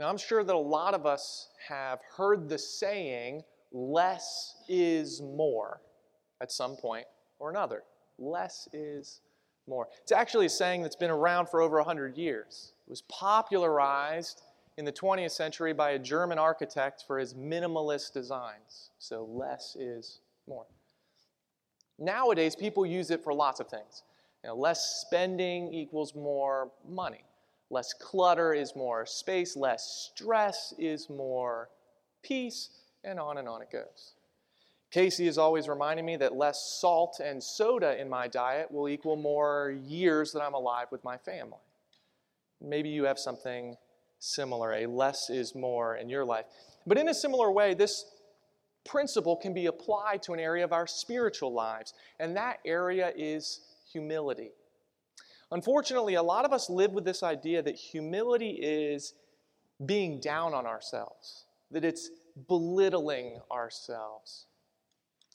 Now, 0.00 0.08
I'm 0.08 0.16
sure 0.16 0.42
that 0.42 0.54
a 0.54 0.58
lot 0.58 0.94
of 0.94 1.04
us 1.04 1.50
have 1.68 2.00
heard 2.16 2.48
the 2.48 2.56
saying, 2.56 3.42
less 3.70 4.56
is 4.66 5.20
more, 5.20 5.82
at 6.40 6.50
some 6.50 6.74
point 6.74 7.04
or 7.38 7.50
another. 7.50 7.82
Less 8.18 8.66
is 8.72 9.20
more. 9.68 9.88
It's 10.02 10.10
actually 10.10 10.46
a 10.46 10.50
saying 10.50 10.82
that's 10.82 10.96
been 10.96 11.10
around 11.10 11.50
for 11.50 11.60
over 11.60 11.76
100 11.76 12.16
years. 12.16 12.72
It 12.86 12.90
was 12.90 13.02
popularized 13.02 14.40
in 14.78 14.86
the 14.86 14.92
20th 14.92 15.32
century 15.32 15.74
by 15.74 15.90
a 15.90 15.98
German 15.98 16.38
architect 16.38 17.04
for 17.06 17.18
his 17.18 17.34
minimalist 17.34 18.14
designs. 18.14 18.90
So, 18.98 19.26
less 19.30 19.76
is 19.76 20.20
more. 20.48 20.64
Nowadays, 21.98 22.56
people 22.56 22.86
use 22.86 23.10
it 23.10 23.22
for 23.22 23.34
lots 23.34 23.60
of 23.60 23.68
things. 23.68 24.04
You 24.42 24.48
know, 24.48 24.56
less 24.56 25.04
spending 25.06 25.74
equals 25.74 26.14
more 26.14 26.70
money. 26.88 27.24
Less 27.70 27.92
clutter 27.92 28.52
is 28.52 28.74
more 28.74 29.06
space. 29.06 29.56
Less 29.56 30.10
stress 30.12 30.74
is 30.78 31.08
more 31.08 31.70
peace. 32.22 32.70
And 33.04 33.18
on 33.18 33.38
and 33.38 33.48
on 33.48 33.62
it 33.62 33.70
goes. 33.70 34.12
Casey 34.90 35.28
is 35.28 35.38
always 35.38 35.68
reminding 35.68 36.04
me 36.04 36.16
that 36.16 36.34
less 36.34 36.78
salt 36.80 37.20
and 37.24 37.42
soda 37.42 37.98
in 38.00 38.08
my 38.08 38.26
diet 38.26 38.70
will 38.70 38.88
equal 38.88 39.16
more 39.16 39.74
years 39.84 40.32
that 40.32 40.42
I'm 40.42 40.54
alive 40.54 40.88
with 40.90 41.04
my 41.04 41.16
family. 41.16 41.60
Maybe 42.60 42.88
you 42.88 43.04
have 43.04 43.18
something 43.18 43.76
similar, 44.18 44.72
a 44.72 44.86
less 44.86 45.30
is 45.30 45.54
more 45.54 45.96
in 45.96 46.08
your 46.08 46.24
life. 46.24 46.44
But 46.86 46.98
in 46.98 47.08
a 47.08 47.14
similar 47.14 47.50
way, 47.52 47.74
this 47.74 48.04
principle 48.84 49.36
can 49.36 49.54
be 49.54 49.66
applied 49.66 50.22
to 50.24 50.32
an 50.32 50.40
area 50.40 50.64
of 50.64 50.72
our 50.72 50.86
spiritual 50.86 51.52
lives, 51.52 51.94
and 52.18 52.36
that 52.36 52.58
area 52.64 53.12
is 53.16 53.60
humility. 53.90 54.50
Unfortunately, 55.52 56.14
a 56.14 56.22
lot 56.22 56.44
of 56.44 56.52
us 56.52 56.70
live 56.70 56.92
with 56.92 57.04
this 57.04 57.22
idea 57.22 57.62
that 57.62 57.74
humility 57.74 58.50
is 58.50 59.14
being 59.84 60.20
down 60.20 60.54
on 60.54 60.66
ourselves, 60.66 61.46
that 61.70 61.84
it's 61.84 62.10
belittling 62.48 63.40
ourselves. 63.50 64.46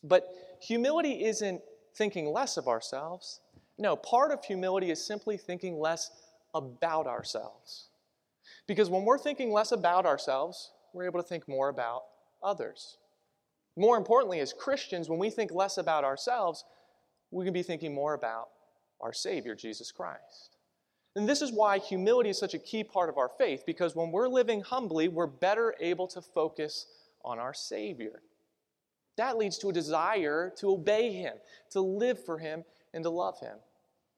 But 0.03 0.27
humility 0.61 1.25
isn't 1.25 1.61
thinking 1.95 2.31
less 2.31 2.57
of 2.57 2.67
ourselves. 2.67 3.41
No, 3.77 3.95
part 3.95 4.31
of 4.31 4.43
humility 4.43 4.91
is 4.91 5.05
simply 5.05 5.37
thinking 5.37 5.79
less 5.79 6.11
about 6.53 7.07
ourselves. 7.07 7.89
Because 8.67 8.89
when 8.89 9.03
we're 9.03 9.17
thinking 9.17 9.51
less 9.51 9.71
about 9.71 10.05
ourselves, 10.05 10.71
we're 10.93 11.05
able 11.05 11.21
to 11.21 11.27
think 11.27 11.47
more 11.47 11.69
about 11.69 12.03
others. 12.41 12.97
More 13.75 13.97
importantly, 13.97 14.39
as 14.39 14.53
Christians, 14.53 15.09
when 15.09 15.19
we 15.19 15.29
think 15.29 15.51
less 15.51 15.77
about 15.77 16.05
ourselves, 16.05 16.63
we 17.31 17.43
can 17.43 17.53
be 17.53 17.63
thinking 17.63 17.93
more 17.93 18.13
about 18.13 18.49
our 19.01 19.13
Savior, 19.13 19.55
Jesus 19.55 19.91
Christ. 19.91 20.57
And 21.15 21.27
this 21.27 21.41
is 21.41 21.51
why 21.51 21.77
humility 21.77 22.29
is 22.29 22.37
such 22.37 22.53
a 22.53 22.59
key 22.59 22.83
part 22.83 23.09
of 23.09 23.17
our 23.17 23.29
faith, 23.29 23.63
because 23.65 23.95
when 23.95 24.11
we're 24.11 24.27
living 24.27 24.61
humbly, 24.61 25.07
we're 25.07 25.27
better 25.27 25.73
able 25.79 26.07
to 26.07 26.21
focus 26.21 26.87
on 27.23 27.39
our 27.39 27.53
Savior. 27.53 28.21
That 29.17 29.37
leads 29.37 29.57
to 29.59 29.69
a 29.69 29.73
desire 29.73 30.51
to 30.57 30.71
obey 30.71 31.13
Him, 31.13 31.35
to 31.71 31.79
live 31.79 32.23
for 32.23 32.37
Him, 32.37 32.65
and 32.93 33.03
to 33.03 33.09
love 33.09 33.39
Him. 33.39 33.57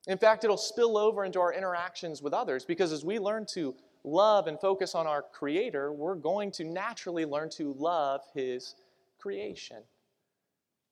In 0.07 0.17
fact, 0.17 0.43
it'll 0.43 0.57
spill 0.57 0.97
over 0.97 1.25
into 1.25 1.39
our 1.39 1.53
interactions 1.53 2.21
with 2.21 2.33
others 2.33 2.65
because 2.65 2.91
as 2.91 3.05
we 3.05 3.19
learn 3.19 3.45
to 3.53 3.75
love 4.03 4.47
and 4.47 4.59
focus 4.59 4.95
on 4.95 5.05
our 5.05 5.21
Creator, 5.21 5.91
we're 5.91 6.15
going 6.15 6.49
to 6.51 6.63
naturally 6.63 7.25
learn 7.25 7.49
to 7.51 7.73
love 7.77 8.21
His 8.33 8.75
creation. 9.19 9.77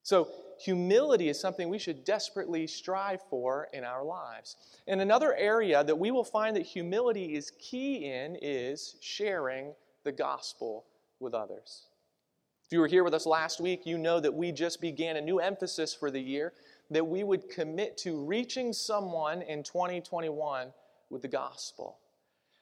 So, 0.05 0.29
humility 0.59 1.29
is 1.29 1.39
something 1.39 1.67
we 1.67 1.79
should 1.79 2.05
desperately 2.05 2.67
strive 2.67 3.21
for 3.27 3.69
in 3.73 3.83
our 3.83 4.03
lives. 4.03 4.55
And 4.85 5.01
another 5.01 5.33
area 5.33 5.83
that 5.83 5.97
we 5.97 6.11
will 6.11 6.23
find 6.23 6.55
that 6.55 6.61
humility 6.61 7.33
is 7.33 7.51
key 7.57 8.05
in 8.05 8.37
is 8.39 8.97
sharing 9.01 9.73
the 10.03 10.11
gospel 10.11 10.85
with 11.19 11.33
others. 11.33 11.87
If 12.67 12.71
you 12.71 12.81
were 12.81 12.87
here 12.87 13.03
with 13.03 13.15
us 13.15 13.25
last 13.25 13.59
week, 13.59 13.87
you 13.87 13.97
know 13.97 14.19
that 14.19 14.31
we 14.31 14.51
just 14.51 14.79
began 14.79 15.17
a 15.17 15.21
new 15.21 15.39
emphasis 15.39 15.95
for 15.95 16.11
the 16.11 16.21
year 16.21 16.53
that 16.91 17.07
we 17.07 17.23
would 17.23 17.49
commit 17.49 17.97
to 17.97 18.23
reaching 18.23 18.73
someone 18.73 19.41
in 19.41 19.63
2021 19.63 20.71
with 21.09 21.23
the 21.23 21.27
gospel. 21.27 21.97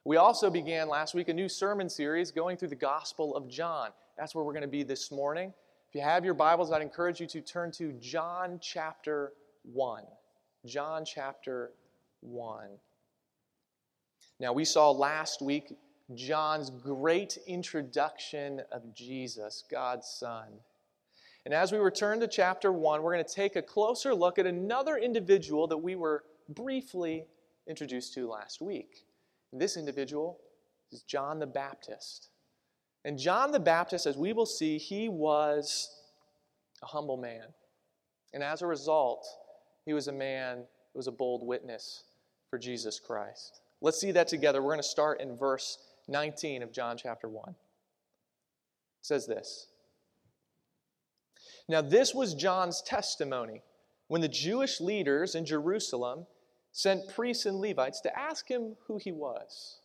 We 0.06 0.16
also 0.16 0.50
began 0.50 0.88
last 0.88 1.14
week 1.14 1.28
a 1.28 1.34
new 1.34 1.50
sermon 1.50 1.90
series 1.90 2.32
going 2.32 2.56
through 2.56 2.70
the 2.70 2.76
Gospel 2.76 3.36
of 3.36 3.50
John. 3.50 3.90
That's 4.18 4.34
where 4.34 4.46
we're 4.46 4.54
going 4.54 4.62
to 4.62 4.68
be 4.70 4.84
this 4.84 5.12
morning. 5.12 5.54
If 5.94 5.98
you 6.00 6.06
have 6.06 6.26
your 6.26 6.34
Bibles, 6.34 6.72
I'd 6.72 6.82
encourage 6.82 7.20
you 7.20 7.28
to 7.28 7.40
turn 7.40 7.70
to 7.74 7.92
John 8.02 8.58
chapter 8.60 9.34
1. 9.74 10.02
John 10.66 11.06
chapter 11.06 11.70
1. 12.22 12.66
Now, 14.40 14.54
we 14.54 14.66
saw 14.66 14.90
last 14.90 15.44
week 15.44 15.78
John's 16.16 16.72
great 16.72 17.38
introduction 17.46 18.64
of 18.72 18.92
Jesus, 18.96 19.66
God's 19.70 20.08
Son. 20.08 20.48
And 21.46 21.54
as 21.54 21.72
we 21.72 21.78
return 21.78 22.20
to 22.22 22.28
chapter 22.28 22.72
1, 22.72 23.04
we're 23.04 23.14
going 23.14 23.24
to 23.24 23.32
take 23.32 23.56
a 23.56 23.62
closer 23.62 24.16
look 24.16 24.40
at 24.40 24.48
another 24.48 24.98
individual 24.98 25.68
that 25.68 25.78
we 25.78 25.94
were 25.94 26.24
briefly 26.50 27.28
introduced 27.68 28.16
to 28.16 28.28
last 28.28 28.62
week. 28.62 29.06
This 29.52 29.78
individual 29.78 30.40
is 30.92 31.04
John 31.04 31.38
the 31.38 31.46
Baptist. 31.46 32.30
And 33.06 33.18
John 33.18 33.52
the 33.52 33.60
Baptist, 33.60 34.06
as 34.06 34.18
we 34.18 34.34
will 34.34 34.46
see, 34.46 34.78
he 34.78 35.10
was 35.10 35.90
a 36.82 36.86
humble 36.86 37.18
man. 37.18 37.46
And 38.34 38.42
as 38.42 38.62
a 38.62 38.68
result, 38.68 39.26
he 39.86 39.94
was 39.94 40.08
a 40.08 40.14
man 40.14 40.64
who 40.94 41.00
was 41.00 41.08
a 41.08 41.12
bold 41.12 41.46
witness 41.46 42.04
for 42.50 42.58
Jesus 42.58 43.00
Christ. 43.00 43.62
Let's 43.82 44.00
see 44.00 44.12
that 44.12 44.28
together. 44.28 44.62
We're 44.62 44.72
going 44.72 44.80
to 44.80 44.84
start 44.84 45.20
in 45.20 45.38
verse 45.38 45.78
19 46.08 46.64
of 46.64 46.72
John 46.72 46.98
chapter 46.98 47.28
1. 47.28 47.50
It 47.50 47.56
says 49.02 49.28
this 49.28 49.68
Now, 51.68 51.82
this 51.82 52.14
was 52.14 52.34
John's 52.34 52.82
testimony 52.82 53.62
when 54.08 54.22
the 54.22 54.30
Jewish 54.30 54.80
leaders 54.80 55.36
in 55.36 55.46
Jerusalem 55.46 56.26
sent 56.72 57.10
priests 57.14 57.46
and 57.46 57.58
Levites 57.60 58.02
to 58.02 58.18
ask 58.18 58.50
him 58.50 58.76
who 58.88 58.98
he 58.98 59.12
was. 59.12 59.80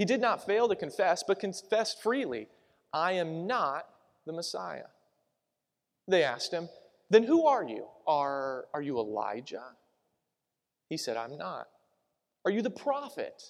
He 0.00 0.06
did 0.06 0.22
not 0.22 0.46
fail 0.46 0.66
to 0.66 0.74
confess, 0.74 1.22
but 1.22 1.38
confessed 1.38 2.02
freely, 2.02 2.48
I 2.90 3.12
am 3.12 3.46
not 3.46 3.84
the 4.24 4.32
Messiah. 4.32 4.86
They 6.08 6.24
asked 6.24 6.54
him, 6.54 6.70
Then 7.10 7.24
who 7.24 7.46
are 7.46 7.62
you? 7.62 7.84
Are, 8.06 8.64
are 8.72 8.80
you 8.80 8.98
Elijah? 8.98 9.76
He 10.88 10.96
said, 10.96 11.18
I'm 11.18 11.36
not. 11.36 11.66
Are 12.46 12.50
you 12.50 12.62
the 12.62 12.70
prophet? 12.70 13.42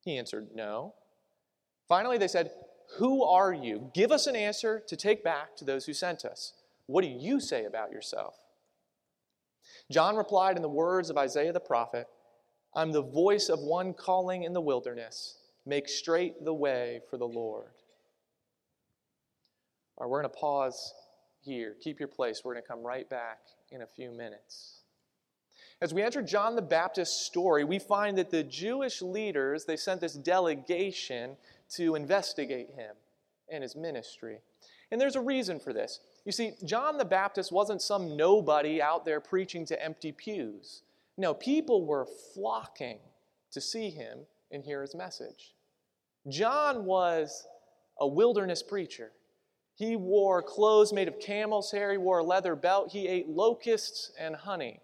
He 0.00 0.18
answered, 0.18 0.48
No. 0.52 0.94
Finally, 1.88 2.18
they 2.18 2.26
said, 2.26 2.50
Who 2.98 3.22
are 3.22 3.52
you? 3.52 3.92
Give 3.94 4.10
us 4.10 4.26
an 4.26 4.34
answer 4.34 4.82
to 4.88 4.96
take 4.96 5.22
back 5.22 5.54
to 5.58 5.64
those 5.64 5.86
who 5.86 5.92
sent 5.92 6.24
us. 6.24 6.54
What 6.86 7.02
do 7.02 7.08
you 7.08 7.38
say 7.38 7.66
about 7.66 7.92
yourself? 7.92 8.34
John 9.92 10.16
replied 10.16 10.56
in 10.56 10.62
the 10.62 10.68
words 10.68 11.08
of 11.08 11.16
Isaiah 11.16 11.52
the 11.52 11.60
prophet 11.60 12.08
I'm 12.76 12.92
the 12.92 13.02
voice 13.02 13.48
of 13.48 13.60
one 13.60 13.94
calling 13.94 14.42
in 14.42 14.52
the 14.52 14.60
wilderness, 14.60 15.38
make 15.64 15.88
straight 15.88 16.44
the 16.44 16.52
way 16.52 17.00
for 17.08 17.16
the 17.16 17.26
Lord. 17.26 17.70
All 19.96 20.04
right, 20.04 20.10
we're 20.10 20.20
going 20.20 20.30
to 20.30 20.38
pause 20.38 20.92
here. 21.40 21.74
Keep 21.82 21.98
your 21.98 22.08
place. 22.08 22.42
We're 22.44 22.52
going 22.52 22.62
to 22.62 22.68
come 22.68 22.82
right 22.82 23.08
back 23.08 23.38
in 23.70 23.80
a 23.80 23.86
few 23.86 24.10
minutes. 24.10 24.80
As 25.80 25.94
we 25.94 26.02
enter 26.02 26.20
John 26.20 26.54
the 26.54 26.60
Baptist's 26.60 27.24
story, 27.24 27.64
we 27.64 27.78
find 27.78 28.18
that 28.18 28.30
the 28.30 28.42
Jewish 28.42 29.00
leaders, 29.00 29.64
they 29.64 29.76
sent 29.76 30.02
this 30.02 30.14
delegation 30.14 31.38
to 31.76 31.94
investigate 31.94 32.70
him 32.76 32.94
and 33.50 33.62
his 33.62 33.74
ministry. 33.74 34.40
And 34.90 35.00
there's 35.00 35.16
a 35.16 35.20
reason 35.20 35.60
for 35.60 35.72
this. 35.72 36.00
You 36.26 36.32
see, 36.32 36.52
John 36.64 36.98
the 36.98 37.04
Baptist 37.06 37.52
wasn't 37.52 37.80
some 37.80 38.18
nobody 38.18 38.82
out 38.82 39.06
there 39.06 39.20
preaching 39.20 39.64
to 39.66 39.82
empty 39.82 40.12
pews. 40.12 40.82
No, 41.18 41.32
people 41.34 41.86
were 41.86 42.06
flocking 42.34 42.98
to 43.52 43.60
see 43.60 43.90
him 43.90 44.20
and 44.50 44.62
hear 44.62 44.82
his 44.82 44.94
message. 44.94 45.54
John 46.28 46.84
was 46.84 47.46
a 47.98 48.06
wilderness 48.06 48.62
preacher. 48.62 49.12
He 49.74 49.96
wore 49.96 50.42
clothes 50.42 50.92
made 50.92 51.08
of 51.08 51.18
camel's 51.20 51.70
hair, 51.70 51.92
he 51.92 51.98
wore 51.98 52.18
a 52.18 52.24
leather 52.24 52.56
belt, 52.56 52.92
he 52.92 53.06
ate 53.06 53.28
locusts 53.28 54.10
and 54.18 54.34
honey. 54.34 54.80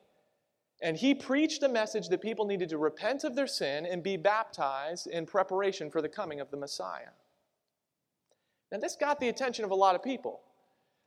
And 0.83 0.97
he 0.97 1.15
preached 1.15 1.63
a 1.63 1.69
message 1.69 2.09
that 2.09 2.21
people 2.21 2.45
needed 2.45 2.69
to 2.71 2.79
repent 2.79 3.25
of 3.25 3.35
their 3.35 3.47
sin 3.47 3.87
and 3.87 4.03
be 4.03 4.17
baptized 4.17 5.07
in 5.07 5.27
preparation 5.27 5.91
for 5.91 6.03
the 6.03 6.09
coming 6.09 6.41
of 6.41 6.51
the 6.51 6.57
Messiah. 6.57 7.11
Now, 8.71 8.79
this 8.79 8.97
got 8.97 9.21
the 9.21 9.29
attention 9.29 9.65
of 9.65 9.71
a 9.71 9.77
lot 9.77 9.95
of 9.95 10.03
people 10.03 10.41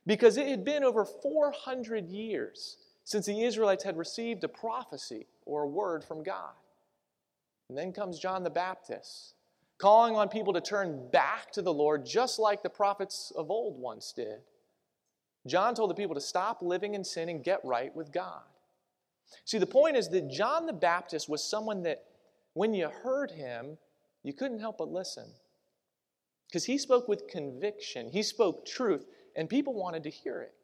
because 0.06 0.36
it 0.36 0.46
had 0.46 0.64
been 0.64 0.82
over 0.82 1.04
400 1.04 2.08
years 2.08 2.78
since 3.06 3.26
the 3.26 3.44
Israelites 3.44 3.84
had 3.84 3.96
received 3.96 4.42
a 4.42 4.48
prophecy 4.48 5.28
or 5.44 5.62
a 5.62 5.68
word 5.68 6.02
from 6.02 6.24
God. 6.24 6.50
And 7.68 7.78
then 7.78 7.92
comes 7.92 8.18
John 8.18 8.42
the 8.42 8.50
Baptist, 8.50 9.34
calling 9.78 10.16
on 10.16 10.28
people 10.28 10.52
to 10.52 10.60
turn 10.60 11.08
back 11.12 11.52
to 11.52 11.62
the 11.62 11.72
Lord 11.72 12.04
just 12.04 12.40
like 12.40 12.64
the 12.64 12.68
prophets 12.68 13.32
of 13.36 13.48
old 13.48 13.78
once 13.78 14.12
did. 14.12 14.40
John 15.46 15.76
told 15.76 15.90
the 15.90 15.94
people 15.94 16.16
to 16.16 16.20
stop 16.20 16.62
living 16.62 16.94
in 16.94 17.04
sin 17.04 17.28
and 17.28 17.44
get 17.44 17.60
right 17.64 17.94
with 17.94 18.12
God. 18.12 18.42
See, 19.44 19.58
the 19.58 19.66
point 19.66 19.96
is 19.96 20.08
that 20.08 20.28
John 20.28 20.66
the 20.66 20.72
Baptist 20.72 21.28
was 21.28 21.48
someone 21.48 21.84
that, 21.84 22.04
when 22.54 22.74
you 22.74 22.88
heard 22.88 23.30
him, 23.30 23.78
you 24.24 24.32
couldn't 24.32 24.58
help 24.58 24.78
but 24.78 24.90
listen. 24.90 25.26
Because 26.48 26.64
he 26.64 26.76
spoke 26.76 27.06
with 27.06 27.28
conviction, 27.28 28.10
he 28.10 28.24
spoke 28.24 28.66
truth, 28.66 29.06
and 29.36 29.48
people 29.48 29.74
wanted 29.74 30.02
to 30.02 30.10
hear 30.10 30.40
it. 30.40 30.54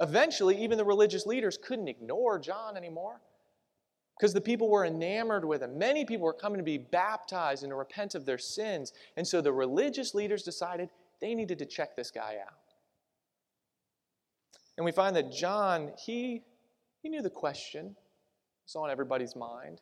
Eventually, 0.00 0.62
even 0.62 0.78
the 0.78 0.84
religious 0.84 1.26
leaders 1.26 1.58
couldn't 1.62 1.88
ignore 1.88 2.38
John 2.38 2.76
anymore 2.76 3.20
because 4.18 4.32
the 4.32 4.40
people 4.40 4.68
were 4.68 4.84
enamored 4.84 5.44
with 5.44 5.62
him. 5.62 5.78
Many 5.78 6.04
people 6.04 6.24
were 6.24 6.32
coming 6.32 6.58
to 6.58 6.64
be 6.64 6.78
baptized 6.78 7.62
and 7.62 7.70
to 7.70 7.76
repent 7.76 8.14
of 8.14 8.26
their 8.26 8.38
sins. 8.38 8.92
And 9.16 9.26
so 9.26 9.40
the 9.40 9.52
religious 9.52 10.14
leaders 10.14 10.42
decided 10.42 10.90
they 11.20 11.34
needed 11.34 11.58
to 11.58 11.66
check 11.66 11.96
this 11.96 12.10
guy 12.10 12.36
out. 12.40 12.54
And 14.76 14.84
we 14.84 14.92
find 14.92 15.14
that 15.16 15.30
John, 15.30 15.92
he, 16.04 16.42
he 17.02 17.08
knew 17.10 17.20
the 17.20 17.28
question 17.30 17.96
was 18.66 18.76
on 18.76 18.90
everybody's 18.90 19.36
mind. 19.36 19.80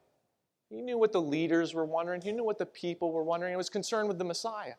He 0.68 0.82
knew 0.82 0.98
what 0.98 1.12
the 1.12 1.22
leaders 1.22 1.74
were 1.74 1.84
wondering. 1.84 2.20
He 2.20 2.32
knew 2.32 2.44
what 2.44 2.58
the 2.58 2.66
people 2.66 3.12
were 3.12 3.22
wondering. 3.22 3.52
He 3.52 3.56
was 3.56 3.70
concerned 3.70 4.08
with 4.08 4.18
the 4.18 4.24
Messiah 4.24 4.74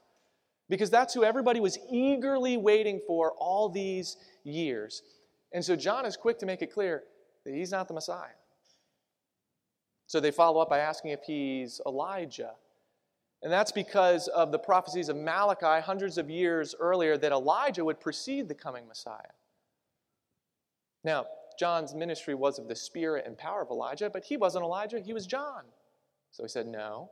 because 0.69 0.89
that's 0.89 1.13
who 1.13 1.23
everybody 1.23 1.59
was 1.59 1.77
eagerly 1.91 2.57
waiting 2.57 3.01
for 3.07 3.31
all 3.39 3.69
these 3.69 4.17
years. 4.43 5.01
And 5.51 5.63
so 5.63 5.75
John 5.75 6.05
is 6.05 6.15
quick 6.15 6.37
to 6.39 6.45
make 6.45 6.61
it 6.61 6.71
clear 6.71 7.03
that 7.45 7.53
he's 7.53 7.71
not 7.71 7.87
the 7.87 7.93
Messiah. 7.93 8.29
So 10.07 10.19
they 10.19 10.31
follow 10.31 10.59
up 10.59 10.69
by 10.69 10.79
asking 10.79 11.11
if 11.11 11.21
he's 11.23 11.81
Elijah. 11.85 12.53
And 13.41 13.51
that's 13.51 13.71
because 13.71 14.27
of 14.27 14.51
the 14.51 14.59
prophecies 14.59 15.07
of 15.07 15.15
Malachi 15.15 15.81
hundreds 15.81 16.17
of 16.17 16.29
years 16.29 16.75
earlier 16.79 17.17
that 17.17 17.31
Elijah 17.31 17.85
would 17.85 17.99
precede 17.99 18.47
the 18.47 18.55
coming 18.55 18.87
Messiah. 18.87 19.33
Now, 21.03 21.25
John's 21.57 21.93
ministry 21.93 22.35
was 22.35 22.59
of 22.59 22.67
the 22.67 22.75
spirit 22.75 23.25
and 23.25 23.37
power 23.37 23.61
of 23.61 23.69
Elijah, 23.69 24.09
but 24.09 24.23
he 24.23 24.37
wasn't 24.37 24.63
Elijah, 24.63 24.99
he 24.99 25.13
was 25.13 25.27
John. 25.27 25.63
So 26.31 26.43
he 26.43 26.49
said, 26.49 26.67
No. 26.67 27.11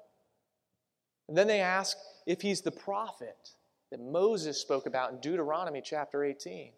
And 1.27 1.37
then 1.37 1.47
they 1.47 1.59
ask 1.59 1.97
if 2.25 2.41
he's 2.41 2.61
the 2.61 2.71
prophet 2.71 3.51
that 3.91 3.99
Moses 3.99 4.59
spoke 4.59 4.85
about 4.85 5.11
in 5.11 5.19
Deuteronomy 5.19 5.81
chapter 5.83 6.23
18. 6.23 6.71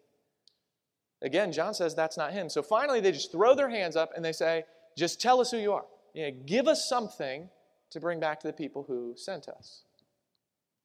Again, 1.22 1.52
John 1.52 1.74
says 1.74 1.94
that's 1.94 2.16
not 2.16 2.32
him. 2.32 2.48
So 2.48 2.62
finally, 2.62 3.00
they 3.00 3.12
just 3.12 3.30
throw 3.30 3.54
their 3.54 3.68
hands 3.68 3.96
up 3.96 4.12
and 4.16 4.24
they 4.24 4.32
say, 4.32 4.64
Just 4.96 5.20
tell 5.20 5.40
us 5.40 5.50
who 5.50 5.58
you 5.58 5.72
are. 5.72 5.84
You 6.14 6.24
know, 6.30 6.36
give 6.46 6.66
us 6.66 6.88
something 6.88 7.48
to 7.90 8.00
bring 8.00 8.20
back 8.20 8.40
to 8.40 8.46
the 8.46 8.52
people 8.52 8.84
who 8.86 9.14
sent 9.16 9.48
us. 9.48 9.82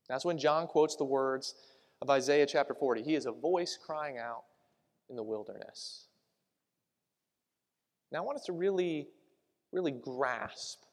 That's 0.09 0.25
when 0.25 0.37
John 0.37 0.67
quotes 0.67 0.95
the 0.95 1.05
words 1.05 1.55
of 2.01 2.09
Isaiah 2.09 2.45
chapter 2.45 2.73
40. 2.73 3.03
He 3.03 3.15
is 3.15 3.25
a 3.25 3.31
voice 3.31 3.77
crying 3.83 4.17
out 4.17 4.43
in 5.09 5.15
the 5.15 5.23
wilderness. 5.23 6.05
Now, 8.11 8.19
I 8.19 8.21
want 8.21 8.37
us 8.37 8.45
to 8.45 8.53
really, 8.53 9.07
really 9.71 9.91
grasp 9.91 10.83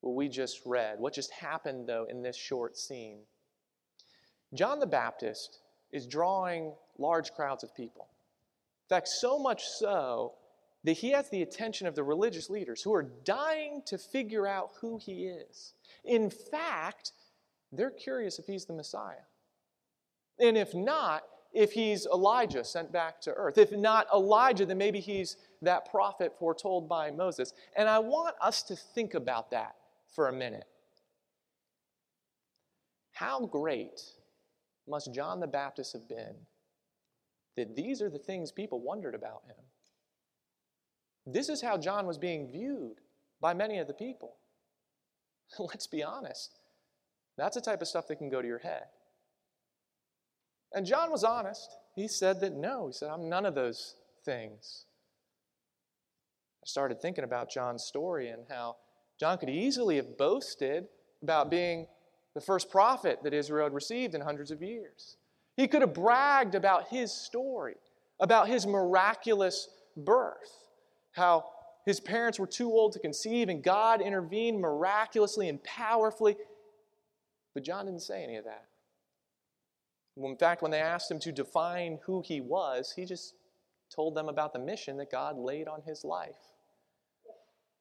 what 0.00 0.14
we 0.14 0.28
just 0.28 0.60
read, 0.64 0.98
what 0.98 1.12
just 1.12 1.30
happened, 1.32 1.88
though, 1.88 2.06
in 2.08 2.22
this 2.22 2.36
short 2.36 2.76
scene. 2.76 3.18
John 4.54 4.78
the 4.80 4.86
Baptist 4.86 5.58
is 5.92 6.06
drawing 6.06 6.72
large 6.98 7.32
crowds 7.32 7.64
of 7.64 7.74
people. 7.74 8.08
In 8.88 8.96
fact, 8.96 9.08
so 9.08 9.38
much 9.38 9.64
so 9.66 10.34
that 10.84 10.94
he 10.94 11.10
has 11.10 11.28
the 11.28 11.42
attention 11.42 11.86
of 11.86 11.94
the 11.94 12.02
religious 12.02 12.48
leaders 12.48 12.80
who 12.80 12.94
are 12.94 13.02
dying 13.02 13.82
to 13.86 13.98
figure 13.98 14.46
out 14.46 14.70
who 14.80 14.96
he 14.96 15.26
is. 15.26 15.74
In 16.04 16.30
fact, 16.30 17.12
they're 17.70 17.90
curious 17.90 18.38
if 18.38 18.46
he's 18.46 18.64
the 18.64 18.72
Messiah. 18.72 19.26
And 20.38 20.56
if 20.56 20.74
not, 20.74 21.24
if 21.52 21.72
he's 21.72 22.06
Elijah 22.06 22.64
sent 22.64 22.90
back 22.90 23.20
to 23.22 23.32
earth. 23.32 23.58
If 23.58 23.72
not 23.72 24.06
Elijah, 24.14 24.64
then 24.64 24.78
maybe 24.78 25.00
he's 25.00 25.36
that 25.60 25.90
prophet 25.90 26.32
foretold 26.38 26.88
by 26.88 27.10
Moses. 27.10 27.52
And 27.76 27.88
I 27.88 27.98
want 27.98 28.36
us 28.40 28.62
to 28.64 28.76
think 28.76 29.14
about 29.14 29.50
that 29.50 29.74
for 30.14 30.28
a 30.28 30.32
minute. 30.32 30.66
How 33.12 33.44
great 33.46 34.00
must 34.86 35.12
John 35.12 35.40
the 35.40 35.46
Baptist 35.46 35.92
have 35.92 36.08
been 36.08 36.36
that 37.58 37.76
these 37.76 38.00
are 38.00 38.10
the 38.10 38.18
things 38.18 38.50
people 38.50 38.80
wondered 38.80 39.14
about 39.14 39.42
him? 39.46 39.56
This 41.26 41.48
is 41.48 41.60
how 41.60 41.76
John 41.76 42.06
was 42.06 42.18
being 42.18 42.50
viewed 42.50 43.00
by 43.40 43.52
many 43.52 43.78
of 43.78 43.86
the 43.86 43.94
people. 43.94 44.36
Let's 45.58 45.86
be 45.86 46.02
honest. 46.02 46.58
That's 47.36 47.54
the 47.54 47.60
type 47.60 47.82
of 47.82 47.88
stuff 47.88 48.08
that 48.08 48.16
can 48.16 48.30
go 48.30 48.40
to 48.40 48.48
your 48.48 48.58
head. 48.58 48.84
And 50.72 50.86
John 50.86 51.10
was 51.10 51.24
honest. 51.24 51.68
He 51.94 52.08
said 52.08 52.40
that 52.40 52.54
no, 52.54 52.88
he 52.88 52.92
said, 52.92 53.10
I'm 53.10 53.28
none 53.28 53.46
of 53.46 53.54
those 53.54 53.96
things. 54.24 54.84
I 56.62 56.66
started 56.66 57.00
thinking 57.00 57.24
about 57.24 57.50
John's 57.50 57.84
story 57.84 58.28
and 58.28 58.44
how 58.48 58.76
John 59.18 59.38
could 59.38 59.50
easily 59.50 59.96
have 59.96 60.18
boasted 60.18 60.86
about 61.22 61.50
being 61.50 61.86
the 62.34 62.40
first 62.40 62.70
prophet 62.70 63.20
that 63.24 63.34
Israel 63.34 63.64
had 63.64 63.74
received 63.74 64.14
in 64.14 64.20
hundreds 64.20 64.50
of 64.50 64.62
years. 64.62 65.16
He 65.58 65.68
could 65.68 65.82
have 65.82 65.92
bragged 65.92 66.54
about 66.54 66.88
his 66.88 67.12
story, 67.12 67.74
about 68.18 68.48
his 68.48 68.66
miraculous 68.66 69.68
birth 69.94 70.68
how 71.18 71.44
his 71.84 72.00
parents 72.00 72.38
were 72.38 72.46
too 72.46 72.70
old 72.70 72.92
to 72.92 72.98
conceive 72.98 73.48
and 73.48 73.62
God 73.62 74.00
intervened 74.00 74.60
miraculously 74.60 75.48
and 75.48 75.62
powerfully. 75.64 76.36
But 77.54 77.64
John 77.64 77.86
didn't 77.86 78.02
say 78.02 78.22
any 78.22 78.36
of 78.36 78.44
that. 78.44 78.64
In 80.16 80.36
fact, 80.36 80.62
when 80.62 80.70
they 80.70 80.80
asked 80.80 81.10
him 81.10 81.18
to 81.20 81.32
define 81.32 81.98
who 82.04 82.22
he 82.24 82.40
was, 82.40 82.92
he 82.94 83.04
just 83.04 83.34
told 83.94 84.14
them 84.14 84.28
about 84.28 84.52
the 84.52 84.58
mission 84.58 84.96
that 84.98 85.10
God 85.10 85.36
laid 85.38 85.68
on 85.68 85.82
his 85.82 86.04
life. 86.04 86.36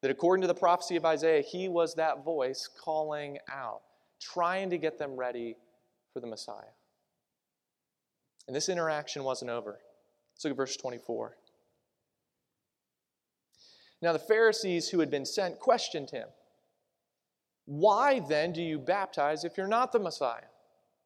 That 0.01 0.11
according 0.11 0.41
to 0.41 0.47
the 0.47 0.53
prophecy 0.53 0.95
of 0.95 1.05
Isaiah, 1.05 1.41
he 1.41 1.67
was 1.67 1.95
that 1.95 2.23
voice 2.23 2.67
calling 2.67 3.39
out, 3.51 3.81
trying 4.21 4.69
to 4.69 4.77
get 4.77 4.99
them 4.99 5.15
ready 5.15 5.57
for 6.13 6.19
the 6.19 6.27
Messiah. 6.27 6.76
And 8.47 8.55
this 8.55 8.69
interaction 8.69 9.23
wasn't 9.23 9.51
over. 9.51 9.79
Let's 10.33 10.45
look 10.45 10.51
at 10.51 10.57
verse 10.57 10.77
24. 10.77 11.37
Now, 14.01 14.13
the 14.13 14.19
Pharisees 14.19 14.89
who 14.89 14.99
had 14.99 15.09
been 15.09 15.25
sent 15.25 15.59
questioned 15.59 16.11
him 16.11 16.27
Why 17.65 18.19
then 18.19 18.53
do 18.53 18.61
you 18.61 18.79
baptize 18.79 19.43
if 19.43 19.57
you're 19.57 19.67
not 19.67 19.91
the 19.91 19.99
Messiah, 19.99 20.49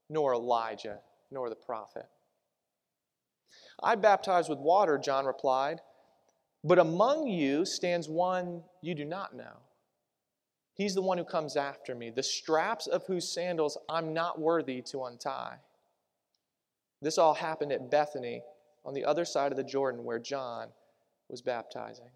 nor 0.09 0.33
Elijah, 0.33 0.99
nor 1.31 1.49
the 1.49 1.55
prophet? 1.55 2.05
I 3.81 3.95
baptize 3.95 4.49
with 4.49 4.59
water, 4.59 4.97
John 4.97 5.25
replied, 5.25 5.79
but 6.63 6.77
among 6.77 7.27
you 7.27 7.65
stands 7.65 8.07
one 8.07 8.63
you 8.81 8.94
do 8.94 9.05
not 9.05 9.35
know. 9.35 9.57
He's 10.73 10.94
the 10.94 11.01
one 11.01 11.17
who 11.17 11.23
comes 11.23 11.55
after 11.57 11.95
me, 11.95 12.09
the 12.09 12.23
straps 12.23 12.87
of 12.87 13.05
whose 13.05 13.33
sandals 13.33 13.77
I'm 13.89 14.13
not 14.13 14.39
worthy 14.39 14.81
to 14.83 15.05
untie. 15.05 15.57
This 17.01 17.17
all 17.17 17.33
happened 17.33 17.71
at 17.71 17.89
Bethany 17.89 18.43
on 18.85 18.93
the 18.93 19.05
other 19.05 19.25
side 19.25 19.51
of 19.51 19.57
the 19.57 19.63
Jordan 19.63 20.03
where 20.03 20.19
John 20.19 20.67
was 21.29 21.41
baptizing. 21.41 22.09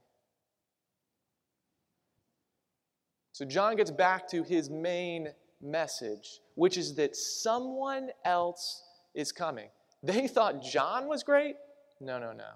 So 3.31 3.45
John 3.45 3.75
gets 3.75 3.91
back 3.91 4.27
to 4.29 4.43
his 4.43 4.69
main 4.69 5.29
message, 5.61 6.39
which 6.55 6.77
is 6.77 6.95
that 6.95 7.15
someone 7.15 8.09
else 8.23 8.83
is 9.13 9.31
coming. 9.31 9.69
They 10.03 10.27
thought 10.27 10.61
John 10.61 11.07
was 11.07 11.23
great? 11.23 11.55
No, 11.99 12.19
no, 12.19 12.31
no. 12.31 12.51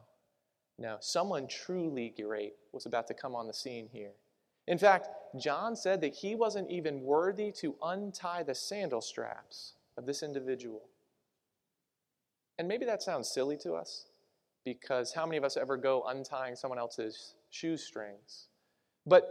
No, 0.77 0.97
someone 1.01 1.47
truly 1.47 2.13
great 2.21 2.53
was 2.71 2.85
about 2.85 3.07
to 3.07 3.13
come 3.13 3.35
on 3.35 3.47
the 3.47 3.53
scene 3.53 3.89
here. 3.91 4.13
In 4.67 4.77
fact, 4.77 5.09
John 5.37 5.75
said 5.75 5.99
that 6.01 6.13
he 6.13 6.35
wasn't 6.35 6.69
even 6.69 7.01
worthy 7.01 7.51
to 7.53 7.75
untie 7.83 8.43
the 8.43 8.55
sandal 8.55 9.01
straps 9.01 9.73
of 9.97 10.05
this 10.05 10.23
individual. 10.23 10.83
And 12.59 12.67
maybe 12.67 12.85
that 12.85 13.01
sounds 13.01 13.29
silly 13.29 13.57
to 13.59 13.73
us 13.73 14.05
because 14.65 15.13
how 15.13 15.25
many 15.25 15.37
of 15.37 15.45
us 15.45 15.55
ever 15.55 15.77
go 15.77 16.03
untying 16.07 16.57
someone 16.57 16.77
else's 16.77 17.35
shoestrings? 17.49 18.49
But 19.07 19.23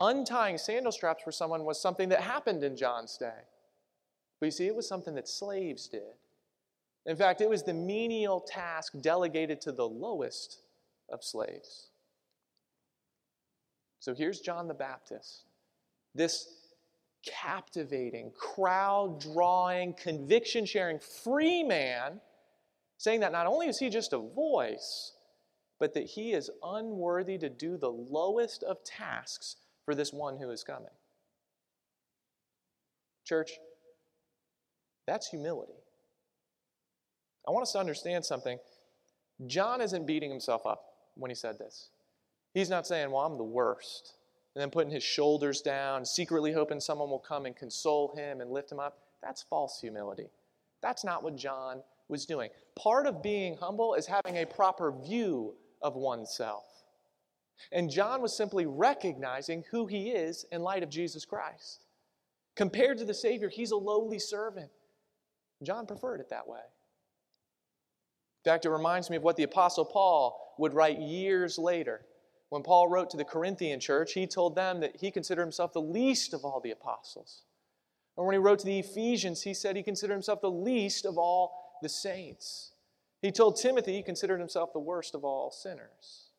untying 0.00 0.58
sandal 0.58 0.90
straps 0.90 1.22
for 1.22 1.30
someone 1.30 1.64
was 1.64 1.80
something 1.80 2.08
that 2.08 2.20
happened 2.20 2.64
in 2.64 2.76
John's 2.76 3.16
day. 3.16 3.44
But 4.40 4.46
you 4.46 4.50
see, 4.50 4.66
it 4.66 4.74
was 4.74 4.86
something 4.86 5.14
that 5.14 5.28
slaves 5.28 5.86
did. 5.86 6.02
In 7.06 7.16
fact, 7.16 7.40
it 7.40 7.48
was 7.48 7.62
the 7.62 7.72
menial 7.72 8.40
task 8.40 8.94
delegated 9.00 9.60
to 9.62 9.72
the 9.72 9.88
lowest 9.88 10.62
of 11.08 11.22
slaves. 11.22 11.90
So 14.00 14.12
here's 14.12 14.40
John 14.40 14.66
the 14.66 14.74
Baptist, 14.74 15.44
this 16.16 16.48
captivating, 17.24 18.32
crowd 18.32 19.20
drawing, 19.20 19.94
conviction 19.94 20.66
sharing, 20.66 20.98
free 20.98 21.62
man, 21.62 22.20
saying 22.98 23.20
that 23.20 23.32
not 23.32 23.46
only 23.46 23.68
is 23.68 23.78
he 23.78 23.88
just 23.88 24.12
a 24.12 24.18
voice, 24.18 25.12
but 25.78 25.94
that 25.94 26.04
he 26.04 26.32
is 26.32 26.50
unworthy 26.62 27.38
to 27.38 27.48
do 27.48 27.76
the 27.76 27.90
lowest 27.90 28.62
of 28.62 28.82
tasks 28.84 29.56
for 29.84 29.94
this 29.94 30.12
one 30.12 30.38
who 30.38 30.50
is 30.50 30.64
coming. 30.64 30.88
Church, 33.24 33.52
that's 35.06 35.28
humility. 35.28 35.72
I 37.46 37.50
want 37.50 37.62
us 37.62 37.72
to 37.72 37.78
understand 37.78 38.24
something. 38.24 38.58
John 39.46 39.80
isn't 39.80 40.06
beating 40.06 40.30
himself 40.30 40.66
up 40.66 40.84
when 41.14 41.30
he 41.30 41.34
said 41.34 41.58
this. 41.58 41.90
He's 42.54 42.70
not 42.70 42.86
saying, 42.86 43.10
Well, 43.10 43.22
I'm 43.22 43.36
the 43.36 43.44
worst. 43.44 44.14
and 44.54 44.62
then 44.62 44.70
putting 44.70 44.90
his 44.90 45.04
shoulders 45.04 45.60
down, 45.60 46.04
secretly 46.04 46.52
hoping 46.52 46.80
someone 46.80 47.10
will 47.10 47.18
come 47.18 47.44
and 47.44 47.54
console 47.54 48.14
him 48.16 48.40
and 48.40 48.50
lift 48.50 48.72
him 48.72 48.80
up. 48.80 48.98
That's 49.22 49.42
false 49.42 49.80
humility. 49.80 50.28
That's 50.82 51.04
not 51.04 51.22
what 51.22 51.36
John 51.36 51.82
was 52.08 52.26
doing. 52.26 52.50
Part 52.76 53.06
of 53.06 53.22
being 53.22 53.56
humble 53.56 53.94
is 53.94 54.06
having 54.06 54.36
a 54.36 54.46
proper 54.46 54.92
view 54.92 55.54
of 55.82 55.94
oneself. 55.94 56.64
And 57.72 57.90
John 57.90 58.20
was 58.20 58.36
simply 58.36 58.66
recognizing 58.66 59.64
who 59.70 59.86
he 59.86 60.10
is 60.10 60.44
in 60.52 60.62
light 60.62 60.82
of 60.82 60.90
Jesus 60.90 61.24
Christ. 61.24 61.84
Compared 62.54 62.98
to 62.98 63.04
the 63.04 63.14
Savior, 63.14 63.48
he's 63.48 63.70
a 63.70 63.76
lowly 63.76 64.18
servant. 64.18 64.70
John 65.62 65.86
preferred 65.86 66.20
it 66.20 66.30
that 66.30 66.48
way. 66.48 66.60
In 68.44 68.50
fact, 68.50 68.66
it 68.66 68.70
reminds 68.70 69.10
me 69.10 69.16
of 69.16 69.22
what 69.22 69.36
the 69.36 69.42
Apostle 69.42 69.84
Paul 69.84 70.54
would 70.58 70.74
write 70.74 70.98
years 71.00 71.58
later 71.58 72.02
when 72.48 72.62
Paul 72.62 72.88
wrote 72.88 73.10
to 73.10 73.16
the 73.16 73.24
Corinthian 73.24 73.80
church, 73.80 74.12
he 74.12 74.26
told 74.26 74.54
them 74.54 74.80
that 74.80 74.96
he 74.96 75.10
considered 75.10 75.42
himself 75.42 75.72
the 75.72 75.80
least 75.80 76.32
of 76.32 76.44
all 76.44 76.60
the 76.60 76.70
apostles. 76.70 77.42
And 78.16 78.24
when 78.24 78.34
he 78.34 78.38
wrote 78.38 78.60
to 78.60 78.66
the 78.66 78.78
Ephesians, 78.78 79.42
he 79.42 79.52
said 79.52 79.76
he 79.76 79.82
considered 79.82 80.14
himself 80.14 80.40
the 80.40 80.50
least 80.50 81.04
of 81.04 81.18
all 81.18 81.65
the 81.82 81.88
saints. 81.88 82.72
He 83.22 83.32
told 83.32 83.56
Timothy 83.56 83.94
he 83.94 84.02
considered 84.02 84.38
himself 84.38 84.72
the 84.72 84.78
worst 84.78 85.14
of 85.14 85.24
all 85.24 85.50
sinners. 85.50 86.30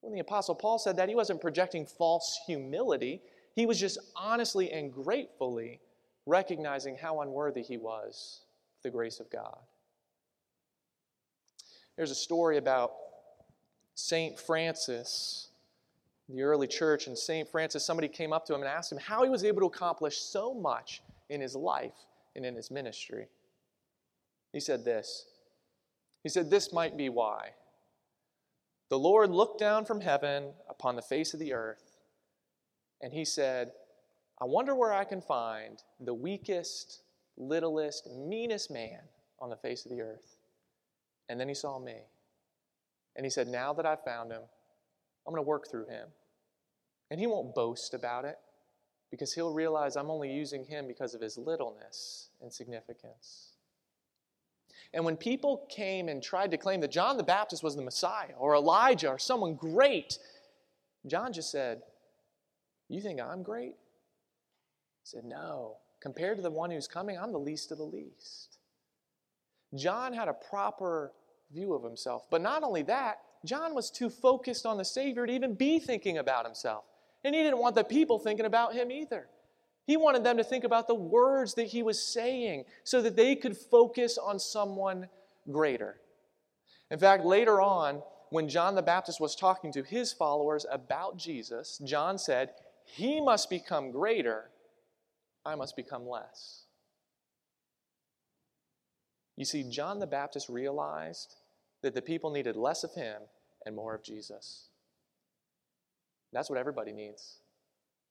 When 0.00 0.12
the 0.12 0.20
Apostle 0.20 0.54
Paul 0.54 0.78
said 0.78 0.96
that, 0.96 1.08
he 1.08 1.14
wasn't 1.14 1.40
projecting 1.40 1.86
false 1.86 2.38
humility. 2.46 3.22
He 3.54 3.66
was 3.66 3.80
just 3.80 3.98
honestly 4.14 4.70
and 4.70 4.92
gratefully 4.92 5.80
recognizing 6.26 6.96
how 6.96 7.22
unworthy 7.22 7.62
he 7.62 7.76
was 7.76 8.42
of 8.78 8.82
the 8.82 8.90
grace 8.90 9.20
of 9.20 9.30
God. 9.30 9.58
There's 11.96 12.10
a 12.10 12.16
story 12.16 12.58
about 12.58 12.92
St. 13.94 14.38
Francis, 14.38 15.48
the 16.28 16.42
early 16.42 16.66
church, 16.66 17.06
and 17.06 17.16
St. 17.16 17.48
Francis, 17.48 17.84
somebody 17.84 18.08
came 18.08 18.32
up 18.32 18.44
to 18.46 18.54
him 18.54 18.60
and 18.60 18.68
asked 18.68 18.92
him 18.92 18.98
how 18.98 19.22
he 19.22 19.30
was 19.30 19.44
able 19.44 19.60
to 19.60 19.66
accomplish 19.66 20.18
so 20.18 20.52
much 20.52 21.02
in 21.30 21.40
his 21.40 21.56
life 21.56 21.94
and 22.34 22.44
in 22.44 22.54
his 22.54 22.70
ministry. 22.70 23.26
He 24.56 24.60
said 24.60 24.86
this 24.86 25.26
He 26.22 26.30
said, 26.30 26.48
This 26.48 26.72
might 26.72 26.96
be 26.96 27.10
why. 27.10 27.50
The 28.88 28.98
Lord 28.98 29.30
looked 29.30 29.60
down 29.60 29.84
from 29.84 30.00
heaven 30.00 30.54
upon 30.70 30.96
the 30.96 31.02
face 31.02 31.34
of 31.34 31.40
the 31.40 31.52
earth, 31.52 31.98
and 33.02 33.12
he 33.12 33.26
said, 33.26 33.72
I 34.40 34.46
wonder 34.46 34.74
where 34.74 34.94
I 34.94 35.04
can 35.04 35.20
find 35.20 35.82
the 36.00 36.14
weakest, 36.14 37.02
littlest, 37.36 38.08
meanest 38.10 38.70
man 38.70 39.00
on 39.40 39.50
the 39.50 39.56
face 39.56 39.84
of 39.84 39.90
the 39.90 40.00
earth. 40.00 40.38
And 41.28 41.38
then 41.38 41.48
he 41.48 41.54
saw 41.54 41.78
me. 41.78 41.98
And 43.14 43.26
he 43.26 43.30
said, 43.30 43.48
Now 43.48 43.74
that 43.74 43.84
I've 43.84 44.04
found 44.04 44.32
him, 44.32 44.40
I'm 45.26 45.34
going 45.34 45.44
to 45.44 45.46
work 45.46 45.70
through 45.70 45.88
him. 45.88 46.08
And 47.10 47.20
he 47.20 47.26
won't 47.26 47.54
boast 47.54 47.92
about 47.92 48.24
it 48.24 48.38
because 49.10 49.34
he'll 49.34 49.52
realize 49.52 49.96
I'm 49.96 50.10
only 50.10 50.32
using 50.32 50.64
him 50.64 50.86
because 50.88 51.14
of 51.14 51.20
his 51.20 51.36
littleness 51.36 52.30
and 52.40 52.50
significance. 52.50 53.55
And 54.96 55.04
when 55.04 55.18
people 55.18 55.66
came 55.68 56.08
and 56.08 56.22
tried 56.22 56.52
to 56.52 56.56
claim 56.56 56.80
that 56.80 56.90
John 56.90 57.18
the 57.18 57.22
Baptist 57.22 57.62
was 57.62 57.76
the 57.76 57.82
Messiah 57.82 58.32
or 58.38 58.54
Elijah 58.54 59.10
or 59.10 59.18
someone 59.18 59.54
great, 59.54 60.18
John 61.06 61.34
just 61.34 61.50
said, 61.50 61.82
You 62.88 63.02
think 63.02 63.20
I'm 63.20 63.42
great? 63.42 63.74
He 65.02 65.04
said, 65.04 65.26
No. 65.26 65.76
Compared 66.00 66.38
to 66.38 66.42
the 66.42 66.50
one 66.50 66.70
who's 66.70 66.88
coming, 66.88 67.18
I'm 67.18 67.30
the 67.30 67.38
least 67.38 67.70
of 67.72 67.76
the 67.76 67.84
least. 67.84 68.56
John 69.74 70.14
had 70.14 70.28
a 70.28 70.32
proper 70.32 71.12
view 71.52 71.74
of 71.74 71.84
himself. 71.84 72.26
But 72.30 72.40
not 72.40 72.62
only 72.62 72.82
that, 72.84 73.18
John 73.44 73.74
was 73.74 73.90
too 73.90 74.08
focused 74.08 74.64
on 74.64 74.78
the 74.78 74.84
Savior 74.84 75.26
to 75.26 75.32
even 75.32 75.52
be 75.52 75.78
thinking 75.78 76.16
about 76.16 76.46
himself. 76.46 76.84
And 77.22 77.34
he 77.34 77.42
didn't 77.42 77.58
want 77.58 77.74
the 77.74 77.84
people 77.84 78.18
thinking 78.18 78.46
about 78.46 78.72
him 78.72 78.90
either. 78.90 79.28
He 79.86 79.96
wanted 79.96 80.24
them 80.24 80.36
to 80.36 80.44
think 80.44 80.64
about 80.64 80.88
the 80.88 80.94
words 80.94 81.54
that 81.54 81.68
he 81.68 81.82
was 81.82 82.02
saying 82.02 82.64
so 82.82 83.00
that 83.02 83.14
they 83.14 83.36
could 83.36 83.56
focus 83.56 84.18
on 84.18 84.38
someone 84.38 85.08
greater. 85.50 86.00
In 86.90 86.98
fact, 86.98 87.24
later 87.24 87.60
on, 87.60 88.02
when 88.30 88.48
John 88.48 88.74
the 88.74 88.82
Baptist 88.82 89.20
was 89.20 89.36
talking 89.36 89.72
to 89.72 89.82
his 89.84 90.12
followers 90.12 90.66
about 90.70 91.16
Jesus, 91.16 91.80
John 91.84 92.18
said, 92.18 92.50
He 92.84 93.20
must 93.20 93.48
become 93.48 93.92
greater, 93.92 94.50
I 95.44 95.54
must 95.54 95.76
become 95.76 96.08
less. 96.08 96.64
You 99.36 99.44
see, 99.44 99.62
John 99.62 100.00
the 100.00 100.06
Baptist 100.06 100.48
realized 100.48 101.36
that 101.82 101.94
the 101.94 102.02
people 102.02 102.30
needed 102.30 102.56
less 102.56 102.82
of 102.82 102.94
him 102.94 103.22
and 103.64 103.76
more 103.76 103.94
of 103.94 104.02
Jesus. 104.02 104.68
That's 106.32 106.50
what 106.50 106.58
everybody 106.58 106.92
needs, 106.92 107.38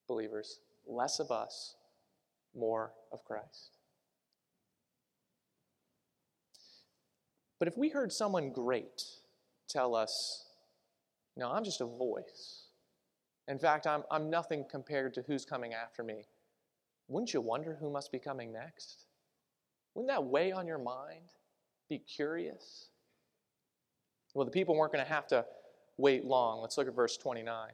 believers. 0.07 0.59
Less 0.87 1.19
of 1.19 1.31
us, 1.31 1.75
more 2.55 2.91
of 3.11 3.23
Christ. 3.23 3.77
But 7.59 7.67
if 7.67 7.77
we 7.77 7.89
heard 7.89 8.11
someone 8.11 8.51
great 8.51 9.03
tell 9.67 9.95
us, 9.95 10.45
no, 11.37 11.51
I'm 11.51 11.63
just 11.63 11.81
a 11.81 11.85
voice. 11.85 12.65
In 13.47 13.59
fact, 13.59 13.87
I'm, 13.87 14.03
I'm 14.11 14.29
nothing 14.29 14.65
compared 14.69 15.13
to 15.15 15.21
who's 15.21 15.45
coming 15.45 15.73
after 15.73 16.03
me. 16.03 16.25
Wouldn't 17.07 17.33
you 17.33 17.41
wonder 17.41 17.77
who 17.79 17.91
must 17.91 18.11
be 18.11 18.19
coming 18.19 18.51
next? 18.51 19.05
Wouldn't 19.93 20.09
that 20.09 20.25
weigh 20.25 20.51
on 20.51 20.67
your 20.67 20.79
mind? 20.79 21.31
Be 21.89 21.99
curious? 21.99 22.89
Well, 24.33 24.45
the 24.45 24.51
people 24.51 24.75
weren't 24.75 24.91
going 24.91 25.05
to 25.05 25.11
have 25.11 25.27
to 25.27 25.45
wait 25.97 26.25
long. 26.25 26.61
Let's 26.61 26.77
look 26.77 26.87
at 26.87 26.95
verse 26.95 27.15
29. 27.17 27.69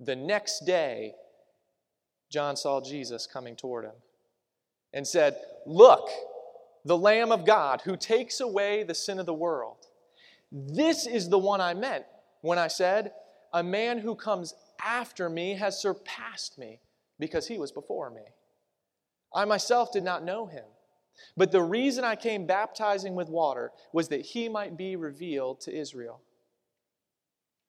The 0.00 0.16
next 0.16 0.64
day, 0.64 1.14
John 2.30 2.56
saw 2.56 2.80
Jesus 2.80 3.26
coming 3.26 3.56
toward 3.56 3.84
him 3.84 3.94
and 4.92 5.06
said, 5.06 5.36
Look, 5.66 6.08
the 6.84 6.96
Lamb 6.96 7.32
of 7.32 7.44
God 7.44 7.82
who 7.82 7.96
takes 7.96 8.40
away 8.40 8.82
the 8.82 8.94
sin 8.94 9.18
of 9.18 9.26
the 9.26 9.34
world. 9.34 9.86
This 10.50 11.06
is 11.06 11.28
the 11.28 11.38
one 11.38 11.60
I 11.60 11.74
meant 11.74 12.04
when 12.40 12.58
I 12.58 12.68
said, 12.68 13.12
A 13.52 13.62
man 13.62 13.98
who 13.98 14.14
comes 14.14 14.54
after 14.82 15.28
me 15.28 15.54
has 15.54 15.80
surpassed 15.80 16.58
me 16.58 16.80
because 17.18 17.46
he 17.46 17.58
was 17.58 17.72
before 17.72 18.10
me. 18.10 18.22
I 19.34 19.44
myself 19.44 19.92
did 19.92 20.04
not 20.04 20.24
know 20.24 20.46
him. 20.46 20.64
But 21.36 21.50
the 21.50 21.62
reason 21.62 22.04
I 22.04 22.14
came 22.14 22.46
baptizing 22.46 23.14
with 23.14 23.28
water 23.28 23.72
was 23.92 24.08
that 24.08 24.20
he 24.20 24.48
might 24.48 24.76
be 24.76 24.94
revealed 24.96 25.60
to 25.62 25.76
Israel. 25.76 26.20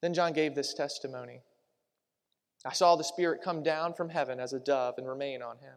Then 0.01 0.13
John 0.13 0.33
gave 0.33 0.55
this 0.55 0.73
testimony 0.73 1.41
I 2.65 2.73
saw 2.73 2.95
the 2.95 3.03
Spirit 3.03 3.41
come 3.41 3.63
down 3.63 3.93
from 3.93 4.09
heaven 4.09 4.39
as 4.39 4.53
a 4.53 4.59
dove 4.59 4.95
and 4.97 5.07
remain 5.07 5.41
on 5.41 5.57
him. 5.57 5.75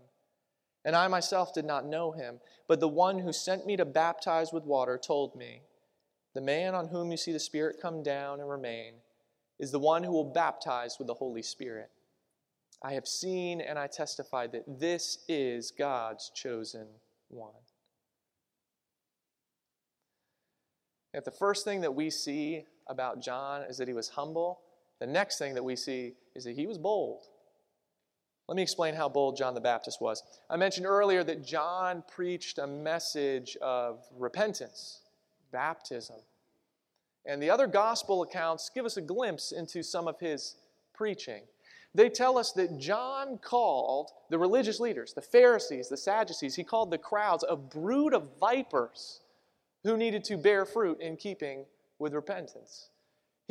And 0.85 0.97
I 0.97 1.07
myself 1.07 1.55
did 1.55 1.65
not 1.65 1.87
know 1.87 2.11
him, 2.11 2.41
but 2.67 2.81
the 2.81 2.89
one 2.89 3.21
who 3.21 3.33
sent 3.33 3.67
me 3.67 3.77
to 3.77 3.85
baptize 3.85 4.53
with 4.53 4.65
water 4.65 4.99
told 4.99 5.37
me, 5.37 5.63
The 6.35 6.41
man 6.41 6.75
on 6.75 6.89
whom 6.89 7.11
you 7.11 7.17
see 7.17 7.33
the 7.33 7.39
Spirit 7.39 7.77
come 7.81 8.03
down 8.03 8.41
and 8.41 8.51
remain 8.51 8.95
is 9.61 9.71
the 9.71 9.79
one 9.79 10.03
who 10.03 10.11
will 10.11 10.33
baptize 10.33 10.97
with 10.99 11.07
the 11.07 11.15
Holy 11.15 11.43
Spirit. 11.43 11.91
I 12.83 12.95
have 12.95 13.07
seen 13.07 13.61
and 13.61 13.79
I 13.79 13.87
testify 13.87 14.49
that 14.49 14.81
this 14.81 15.19
is 15.29 15.71
God's 15.71 16.33
chosen 16.35 16.89
one. 17.29 17.53
If 21.15 21.25
the 21.25 21.31
first 21.31 21.65
thing 21.65 21.83
that 21.83 21.95
we 21.95 22.11
see 22.11 22.65
about 22.89 23.21
John 23.21 23.63
is 23.63 23.77
that 23.79 23.87
he 23.87 23.95
was 23.95 24.09
humble, 24.09 24.61
the 24.99 25.07
next 25.07 25.39
thing 25.39 25.55
that 25.55 25.63
we 25.63 25.77
see 25.77 26.15
is 26.35 26.45
that 26.45 26.57
he 26.57 26.67
was 26.67 26.79
bold. 26.79 27.23
Let 28.49 28.57
me 28.57 28.63
explain 28.63 28.95
how 28.95 29.09
bold 29.09 29.37
John 29.37 29.55
the 29.55 29.61
Baptist 29.61 30.01
was. 30.01 30.23
I 30.51 30.57
mentioned 30.57 30.87
earlier 30.87 31.25
that 31.25 31.45
John 31.45 32.03
preached 32.11 32.59
a 32.59 32.67
message 32.67 33.57
of 33.63 34.05
repentance, 34.19 35.01
baptism. 35.53 36.17
And 37.25 37.43
the 37.43 37.51
other 37.51 37.67
gospel 37.67 38.23
accounts 38.23 38.71
give 38.75 38.85
us 38.85 38.97
a 38.97 39.01
glimpse 39.01 39.53
into 39.53 39.83
some 39.83 40.09
of 40.09 40.19
his 40.19 40.57
preaching. 40.93 41.43
They 41.95 42.09
tell 42.09 42.39
us 42.39 42.53
that 42.53 42.79
John 42.79 43.39
called 43.39 44.11
the 44.31 44.39
religious 44.39 44.81
leaders, 44.81 45.13
the 45.13 45.23
Pharisees, 45.23 45.89
the 45.89 45.97
Sadducees, 45.97 46.55
he 46.55 46.65
called 46.65 46.91
the 46.91 46.99
crowds 46.99 47.45
a 47.49 47.55
brood 47.55 48.15
of 48.15 48.29
vipers 48.41 49.21
who 49.85 49.97
needed 49.97 50.25
to 50.25 50.37
bear 50.37 50.65
fruit 50.65 51.01
in 51.01 51.17
keeping 51.17 51.67
with 51.99 52.15
repentance. 52.15 52.89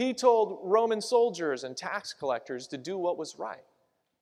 He 0.01 0.15
told 0.15 0.61
Roman 0.63 0.99
soldiers 0.99 1.63
and 1.63 1.77
tax 1.77 2.11
collectors 2.11 2.65
to 2.69 2.77
do 2.79 2.97
what 2.97 3.19
was 3.19 3.37
right. 3.37 3.63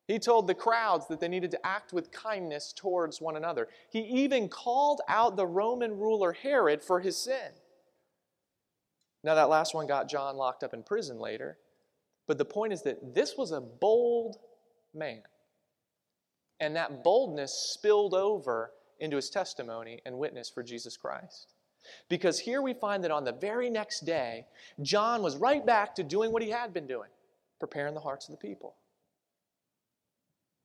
He 0.10 0.20
told 0.20 0.46
the 0.46 0.54
crowds 0.54 1.08
that 1.08 1.22
they 1.22 1.30
needed 1.30 1.52
to 1.52 1.66
act 1.66 1.94
with 1.94 2.12
kindness 2.12 2.74
towards 2.76 3.22
one 3.22 3.38
another. 3.38 3.70
He 3.90 4.02
even 4.02 4.50
called 4.50 5.00
out 5.08 5.38
the 5.38 5.48
Roman 5.48 5.98
ruler 5.98 6.34
Herod 6.34 6.84
for 6.84 7.00
his 7.00 7.16
sin. 7.16 7.54
Now, 9.24 9.36
that 9.36 9.48
last 9.48 9.74
one 9.74 9.88
got 9.88 10.10
John 10.10 10.36
locked 10.36 10.64
up 10.64 10.74
in 10.74 10.84
prison 10.84 11.18
later. 11.18 11.58
But 12.28 12.38
the 12.38 12.44
point 12.44 12.74
is 12.74 12.82
that 12.82 13.16
this 13.16 13.38
was 13.38 13.54
a 13.54 13.62
bold 13.62 14.36
man. 14.94 15.22
And 16.60 16.76
that 16.76 17.06
boldness 17.06 17.54
spilled 17.54 18.14
over 18.14 18.74
into 19.00 19.16
his 19.16 19.30
testimony 19.30 20.02
and 20.06 20.18
witness 20.18 20.50
for 20.50 20.62
Jesus 20.62 20.98
Christ. 20.98 21.54
Because 22.10 22.40
here 22.40 22.62
we 22.62 22.74
find 22.74 23.04
that 23.04 23.12
on 23.12 23.24
the 23.24 23.32
very 23.32 23.70
next 23.70 24.02
day, 24.06 24.46
John 24.82 25.22
was 25.22 25.38
right 25.38 25.66
back 25.66 25.96
to 25.96 26.04
doing 26.04 26.32
what 26.32 26.42
he 26.44 26.50
had 26.50 26.74
been 26.74 26.88
doing. 26.88 27.10
preparing 27.60 27.94
the 27.94 28.00
hearts 28.00 28.28
of 28.28 28.32
the 28.32 28.48
people. 28.48 28.76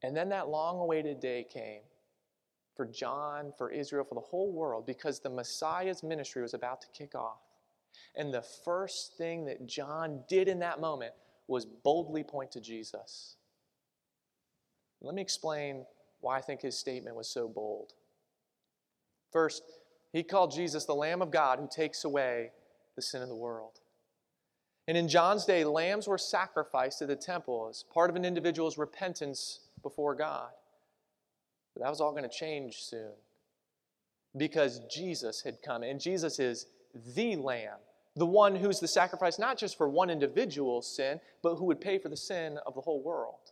And 0.01 0.15
then 0.15 0.29
that 0.29 0.49
long 0.49 0.79
awaited 0.79 1.19
day 1.19 1.45
came 1.51 1.81
for 2.75 2.85
John, 2.85 3.53
for 3.57 3.69
Israel, 3.69 4.03
for 4.03 4.15
the 4.15 4.21
whole 4.21 4.51
world, 4.51 4.85
because 4.85 5.19
the 5.19 5.29
Messiah's 5.29 6.03
ministry 6.03 6.41
was 6.41 6.53
about 6.53 6.81
to 6.81 6.87
kick 6.93 7.15
off. 7.15 7.39
And 8.15 8.33
the 8.33 8.41
first 8.41 9.17
thing 9.17 9.45
that 9.45 9.67
John 9.67 10.21
did 10.27 10.47
in 10.47 10.59
that 10.59 10.81
moment 10.81 11.13
was 11.47 11.65
boldly 11.65 12.23
point 12.23 12.51
to 12.51 12.61
Jesus. 12.61 13.35
Let 15.01 15.15
me 15.15 15.21
explain 15.21 15.85
why 16.19 16.37
I 16.37 16.41
think 16.41 16.61
his 16.61 16.77
statement 16.77 17.15
was 17.15 17.29
so 17.29 17.47
bold. 17.47 17.93
First, 19.31 19.63
he 20.15 20.23
called 20.23 20.51
Jesus 20.51 20.85
the 20.85 20.95
Lamb 20.95 21.21
of 21.21 21.29
God 21.29 21.59
who 21.59 21.67
takes 21.69 22.05
away 22.05 22.51
the 22.95 23.01
sin 23.01 23.21
of 23.21 23.27
the 23.27 23.35
world. 23.35 23.81
And 24.87 24.95
in 24.95 25.09
John's 25.09 25.43
day, 25.43 25.65
lambs 25.65 26.07
were 26.07 26.17
sacrificed 26.17 27.01
at 27.01 27.09
the 27.09 27.17
temple 27.17 27.67
as 27.69 27.83
part 27.93 28.09
of 28.09 28.15
an 28.15 28.23
individual's 28.23 28.77
repentance 28.77 29.59
before 29.83 30.15
God. 30.15 30.51
But 31.73 31.83
that 31.83 31.89
was 31.89 31.99
all 31.99 32.11
going 32.11 32.23
to 32.23 32.29
change 32.29 32.77
soon 32.77 33.11
because 34.37 34.79
Jesus 34.89 35.41
had 35.41 35.57
come. 35.61 35.83
And 35.83 35.99
Jesus 35.99 36.39
is 36.39 36.67
the 37.13 37.35
Lamb, 37.35 37.79
the 38.15 38.25
one 38.25 38.55
who's 38.55 38.79
the 38.79 38.87
sacrifice 38.87 39.37
not 39.37 39.57
just 39.57 39.77
for 39.77 39.89
one 39.89 40.09
individual's 40.09 40.95
sin, 40.95 41.19
but 41.43 41.55
who 41.55 41.65
would 41.65 41.81
pay 41.81 41.97
for 41.97 42.07
the 42.07 42.15
sin 42.15 42.57
of 42.65 42.73
the 42.73 42.79
whole 42.81 43.03
world. 43.03 43.51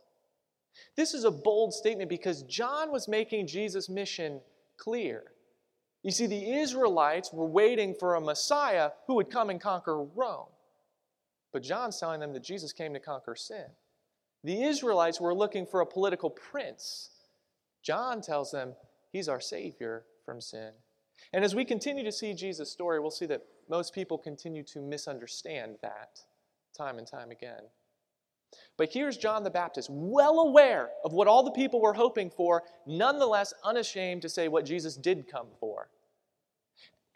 This 0.96 1.12
is 1.12 1.24
a 1.24 1.30
bold 1.30 1.74
statement 1.74 2.08
because 2.08 2.42
John 2.44 2.90
was 2.90 3.06
making 3.06 3.48
Jesus' 3.48 3.90
mission 3.90 4.40
clear. 4.78 5.24
You 6.04 6.10
see, 6.10 6.26
the 6.26 6.52
Israelites 6.52 7.32
were 7.32 7.46
waiting 7.46 7.94
for 7.98 8.14
a 8.14 8.20
Messiah 8.20 8.90
who 9.06 9.14
would 9.14 9.30
come 9.30 9.48
and 9.48 9.58
conquer 9.60 10.02
Rome. 10.02 10.48
But 11.50 11.62
John's 11.62 11.98
telling 11.98 12.20
them 12.20 12.34
that 12.34 12.44
Jesus 12.44 12.72
came 12.74 12.92
to 12.92 13.00
conquer 13.00 13.34
sin. 13.34 13.64
The 14.44 14.62
Israelites 14.64 15.18
were 15.18 15.34
looking 15.34 15.64
for 15.64 15.80
a 15.80 15.86
political 15.86 16.28
prince. 16.28 17.08
John 17.82 18.20
tells 18.20 18.50
them 18.50 18.74
he's 19.12 19.30
our 19.30 19.40
Savior 19.40 20.04
from 20.26 20.42
sin. 20.42 20.72
And 21.32 21.42
as 21.42 21.54
we 21.54 21.64
continue 21.64 22.04
to 22.04 22.12
see 22.12 22.34
Jesus' 22.34 22.70
story, 22.70 23.00
we'll 23.00 23.10
see 23.10 23.26
that 23.26 23.42
most 23.70 23.94
people 23.94 24.18
continue 24.18 24.62
to 24.64 24.80
misunderstand 24.80 25.76
that 25.80 26.20
time 26.76 26.98
and 26.98 27.06
time 27.06 27.30
again. 27.30 27.62
But 28.76 28.92
here's 28.92 29.16
John 29.16 29.44
the 29.44 29.50
Baptist, 29.50 29.88
well 29.90 30.40
aware 30.40 30.90
of 31.04 31.12
what 31.12 31.28
all 31.28 31.42
the 31.42 31.50
people 31.50 31.80
were 31.80 31.94
hoping 31.94 32.30
for, 32.30 32.62
nonetheless 32.86 33.54
unashamed 33.62 34.22
to 34.22 34.28
say 34.28 34.48
what 34.48 34.64
Jesus 34.64 34.96
did 34.96 35.28
come 35.30 35.48
for. 35.60 35.88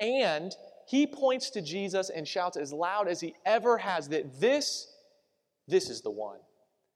And 0.00 0.54
he 0.87 1.07
points 1.07 1.50
to 1.50 1.61
Jesus 1.61 2.11
and 2.11 2.26
shouts 2.26 2.57
as 2.57 2.73
loud 2.73 3.09
as 3.09 3.21
he 3.21 3.35
ever 3.45 3.78
has 3.78 4.09
that 4.09 4.40
this, 4.40 4.92
this 5.66 5.90
is 5.90 6.00
the 6.00 6.11
one. 6.11 6.38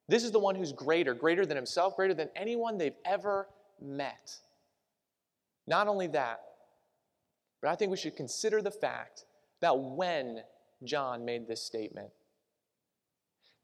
This 0.08 0.24
is 0.24 0.30
the 0.30 0.38
one 0.38 0.54
who's 0.54 0.72
greater, 0.72 1.14
greater 1.14 1.44
than 1.44 1.56
himself, 1.56 1.96
greater 1.96 2.14
than 2.14 2.30
anyone 2.36 2.78
they've 2.78 2.96
ever 3.04 3.48
met. 3.80 4.36
Not 5.66 5.88
only 5.88 6.06
that, 6.08 6.40
but 7.60 7.70
I 7.70 7.76
think 7.76 7.90
we 7.90 7.96
should 7.96 8.16
consider 8.16 8.60
the 8.60 8.70
fact 8.70 9.24
that 9.60 9.78
when 9.78 10.42
John 10.84 11.24
made 11.24 11.46
this 11.46 11.62
statement, 11.62 12.10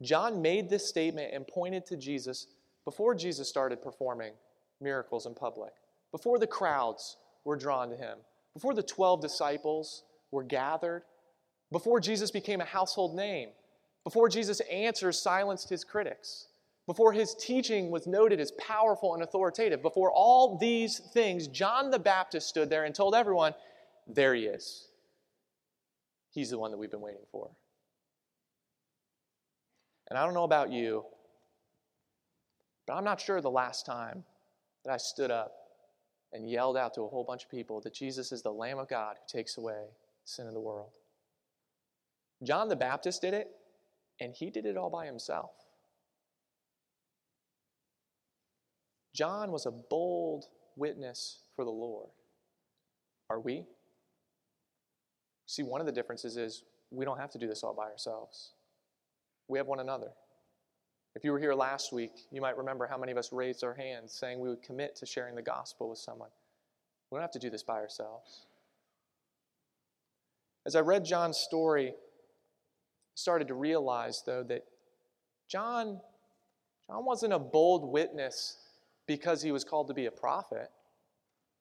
John 0.01 0.41
made 0.41 0.69
this 0.69 0.87
statement 0.87 1.33
and 1.33 1.47
pointed 1.47 1.85
to 1.87 1.97
Jesus 1.97 2.47
before 2.85 3.13
Jesus 3.15 3.49
started 3.49 3.81
performing 3.81 4.33
miracles 4.81 5.25
in 5.25 5.33
public, 5.33 5.73
before 6.11 6.39
the 6.39 6.47
crowds 6.47 7.17
were 7.43 7.57
drawn 7.57 7.89
to 7.89 7.95
him, 7.95 8.17
before 8.53 8.73
the 8.73 8.83
12 8.83 9.21
disciples 9.21 10.03
were 10.31 10.43
gathered, 10.43 11.03
before 11.71 11.99
Jesus 11.99 12.31
became 12.31 12.61
a 12.61 12.65
household 12.65 13.15
name, 13.15 13.49
before 14.03 14.29
Jesus' 14.29 14.61
answers 14.71 15.21
silenced 15.21 15.69
his 15.69 15.83
critics, 15.83 16.47
before 16.87 17.13
his 17.13 17.35
teaching 17.35 17.91
was 17.91 18.07
noted 18.07 18.39
as 18.39 18.51
powerful 18.53 19.13
and 19.13 19.21
authoritative, 19.21 19.81
before 19.81 20.11
all 20.11 20.57
these 20.57 20.99
things, 21.13 21.47
John 21.47 21.91
the 21.91 21.99
Baptist 21.99 22.49
stood 22.49 22.69
there 22.69 22.85
and 22.85 22.95
told 22.95 23.13
everyone, 23.13 23.53
There 24.07 24.33
he 24.33 24.45
is. 24.45 24.87
He's 26.31 26.49
the 26.49 26.57
one 26.57 26.71
that 26.71 26.77
we've 26.77 26.89
been 26.89 27.01
waiting 27.01 27.25
for. 27.31 27.51
And 30.09 30.17
I 30.17 30.25
don't 30.25 30.33
know 30.33 30.43
about 30.43 30.71
you, 30.71 31.05
but 32.87 32.93
I'm 32.93 33.03
not 33.03 33.21
sure 33.21 33.41
the 33.41 33.51
last 33.51 33.85
time 33.85 34.23
that 34.83 34.91
I 34.91 34.97
stood 34.97 35.29
up 35.29 35.53
and 36.33 36.49
yelled 36.49 36.77
out 36.77 36.93
to 36.95 37.01
a 37.01 37.07
whole 37.07 37.23
bunch 37.23 37.43
of 37.43 37.51
people 37.51 37.81
that 37.81 37.93
Jesus 37.93 38.31
is 38.31 38.41
the 38.41 38.51
Lamb 38.51 38.79
of 38.79 38.87
God 38.87 39.17
who 39.17 39.37
takes 39.37 39.57
away 39.57 39.85
sin 40.25 40.47
of 40.47 40.53
the 40.53 40.59
world. 40.59 40.91
John 42.43 42.69
the 42.69 42.75
Baptist 42.75 43.21
did 43.21 43.33
it, 43.33 43.49
and 44.19 44.33
he 44.33 44.49
did 44.49 44.65
it 44.65 44.77
all 44.77 44.89
by 44.89 45.05
himself. 45.05 45.51
John 49.13 49.51
was 49.51 49.65
a 49.65 49.71
bold 49.71 50.45
witness 50.75 51.39
for 51.55 51.65
the 51.65 51.71
Lord. 51.71 52.09
Are 53.29 53.39
we? 53.39 53.65
See, 55.45 55.63
one 55.63 55.81
of 55.81 55.87
the 55.87 55.91
differences 55.91 56.37
is 56.37 56.63
we 56.91 57.05
don't 57.05 57.19
have 57.19 57.31
to 57.31 57.37
do 57.37 57.47
this 57.47 57.63
all 57.63 57.73
by 57.73 57.89
ourselves. 57.89 58.53
We 59.49 59.57
have 59.57 59.67
one 59.67 59.79
another. 59.79 60.11
If 61.15 61.23
you 61.23 61.31
were 61.31 61.39
here 61.39 61.55
last 61.55 61.91
week, 61.91 62.11
you 62.31 62.39
might 62.39 62.55
remember 62.55 62.87
how 62.87 62.97
many 62.97 63.11
of 63.11 63.17
us 63.17 63.33
raised 63.33 63.63
our 63.63 63.73
hands 63.73 64.13
saying 64.13 64.39
we 64.39 64.47
would 64.47 64.61
commit 64.61 64.95
to 64.97 65.05
sharing 65.05 65.35
the 65.35 65.41
gospel 65.41 65.89
with 65.89 65.97
someone. 65.97 66.29
We 67.09 67.15
don't 67.15 67.23
have 67.23 67.31
to 67.31 67.39
do 67.39 67.49
this 67.49 67.63
by 67.63 67.73
ourselves. 67.73 68.45
As 70.65 70.75
I 70.75 70.81
read 70.81 71.03
John's 71.03 71.37
story, 71.37 71.89
I 71.89 71.93
started 73.15 73.47
to 73.47 73.55
realize, 73.55 74.21
though, 74.23 74.43
that 74.43 74.65
John, 75.49 75.99
John 76.85 77.05
wasn't 77.05 77.33
a 77.33 77.39
bold 77.39 77.91
witness 77.91 78.57
because 79.07 79.41
he 79.41 79.51
was 79.51 79.63
called 79.63 79.87
to 79.87 79.95
be 79.95 80.05
a 80.05 80.11
prophet. 80.11 80.69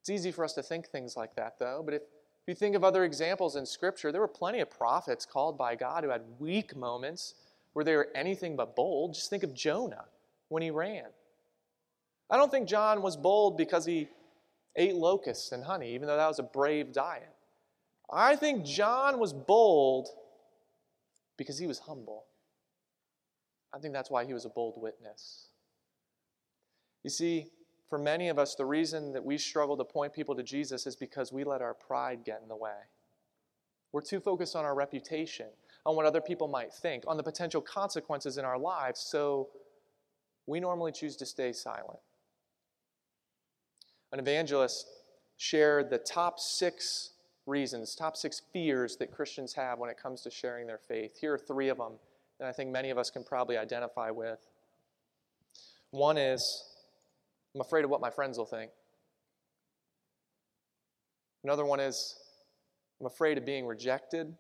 It's 0.03 0.11
easy 0.11 0.31
for 0.31 0.44
us 0.44 0.53
to 0.55 0.62
think 0.62 0.88
things 0.88 1.16
like 1.16 1.35
that, 1.37 1.59
though. 1.59 1.83
But 1.83 1.94
if, 1.94 2.03
if 2.03 2.48
you 2.48 2.55
think 2.55 2.77
of 2.77 2.85
other 2.85 3.05
examples 3.05 3.57
in 3.57 3.64
Scripture, 3.64 4.12
there 4.12 4.20
were 4.20 4.29
plenty 4.29 4.61
of 4.61 4.68
prophets 4.68 5.24
called 5.24 5.57
by 5.57 5.74
God 5.74 6.05
who 6.05 6.11
had 6.11 6.22
weak 6.38 6.77
moments 6.77 7.35
where 7.79 7.85
they 7.85 7.95
were 7.95 8.09
anything 8.12 8.57
but 8.57 8.75
bold. 8.75 9.14
Just 9.14 9.31
think 9.31 9.45
of 9.45 9.55
Jonah 9.55 10.07
when 10.49 10.64
he 10.64 10.71
ran. 10.73 11.05
I 12.29 12.37
don't 12.37 12.51
think 12.51 12.67
John 12.67 13.03
was 13.03 13.17
bold 13.17 13.57
because 13.57 13.87
he 13.87 14.09
ate 14.75 14.97
locusts 14.97 15.53
and 15.53 15.62
honey, 15.62 15.95
even 15.95 16.09
though 16.09 16.17
that 16.17 16.27
was 16.27 16.41
a 16.41 16.43
brave 16.43 16.93
diet. 16.93 17.33
I 18.12 18.35
think 18.35 18.64
John 18.64 19.21
was 19.21 19.33
bold 19.33 20.09
because 21.37 21.57
he 21.57 21.69
was 21.69 21.79
humble. 21.79 22.25
I 23.73 23.79
think 23.79 23.95
that's 23.95 24.11
why 24.11 24.25
he 24.25 24.35
was 24.35 24.45
a 24.45 24.49
bold 24.49 24.75
witness. 24.77 25.47
You 27.05 27.11
see, 27.11 27.47
for 27.88 27.97
many 27.97 28.29
of 28.29 28.41
us, 28.41 28.57
the 28.57 28.64
reason 28.64 29.12
that 29.12 29.25
we 29.25 29.38
struggle 29.38 29.77
to 29.77 29.85
point 29.85 30.12
people 30.12 30.35
to 30.35 30.43
Jesus 30.43 30.85
is 30.88 30.97
because 30.97 31.33
we 31.33 31.45
let 31.45 31.62
our 31.62 31.75
pride 31.75 32.25
get 32.25 32.41
in 32.43 32.49
the 32.49 32.57
way. 32.57 32.88
We're 33.93 34.03
too 34.03 34.19
focused 34.19 34.57
on 34.57 34.64
our 34.64 34.75
reputation, 34.75 35.47
on 35.88 35.96
what 35.96 36.05
other 36.05 36.20
people 36.20 36.48
might 36.48 36.70
think, 36.70 37.03
on 37.07 37.16
the 37.16 37.22
potential 37.22 37.62
consequences 37.62 38.37
in 38.37 38.44
our 38.44 38.59
lives, 38.59 39.01
so 39.01 39.48
we 40.46 40.61
normally 40.61 40.92
choose 40.92 41.16
to 41.16 41.24
stay 41.24 41.51
silent. 41.51 41.98
An 44.12 44.18
evangelist 44.18 44.87
shared 45.38 45.88
the 45.88 45.96
top 45.96 46.38
six 46.38 47.12
reasons, 47.46 47.94
top 47.94 48.18
six 48.18 48.42
fears 48.53 48.98
that 48.98 49.11
Christians 49.11 49.55
have 49.55 49.79
when 49.79 49.88
it 49.88 49.96
comes 49.96 50.20
to 50.20 50.31
sharing 50.31 50.66
their 50.66 50.77
faith. 50.77 51.16
Here 51.18 51.33
are 51.33 51.38
three 51.38 51.70
of 51.70 51.79
them 51.79 51.92
that 52.38 52.46
I 52.46 52.53
think 52.53 52.70
many 52.70 52.90
of 52.90 52.98
us 52.98 53.09
can 53.09 53.24
probably 53.24 53.57
identify 53.57 54.11
with. 54.11 54.40
One 55.90 56.18
is, 56.18 56.64
I'm 57.55 57.62
afraid 57.62 57.87
of 57.87 57.90
what 57.90 58.03
my 58.03 58.11
friends 58.11 58.37
will 58.37 58.44
think. 58.44 58.72
Another 61.44 61.64
one 61.64 61.81
is, 61.81 62.18
I'm 63.01 63.07
afraid 63.07 63.38
of 63.38 63.46
being 63.46 63.64
rejected. 63.64 64.35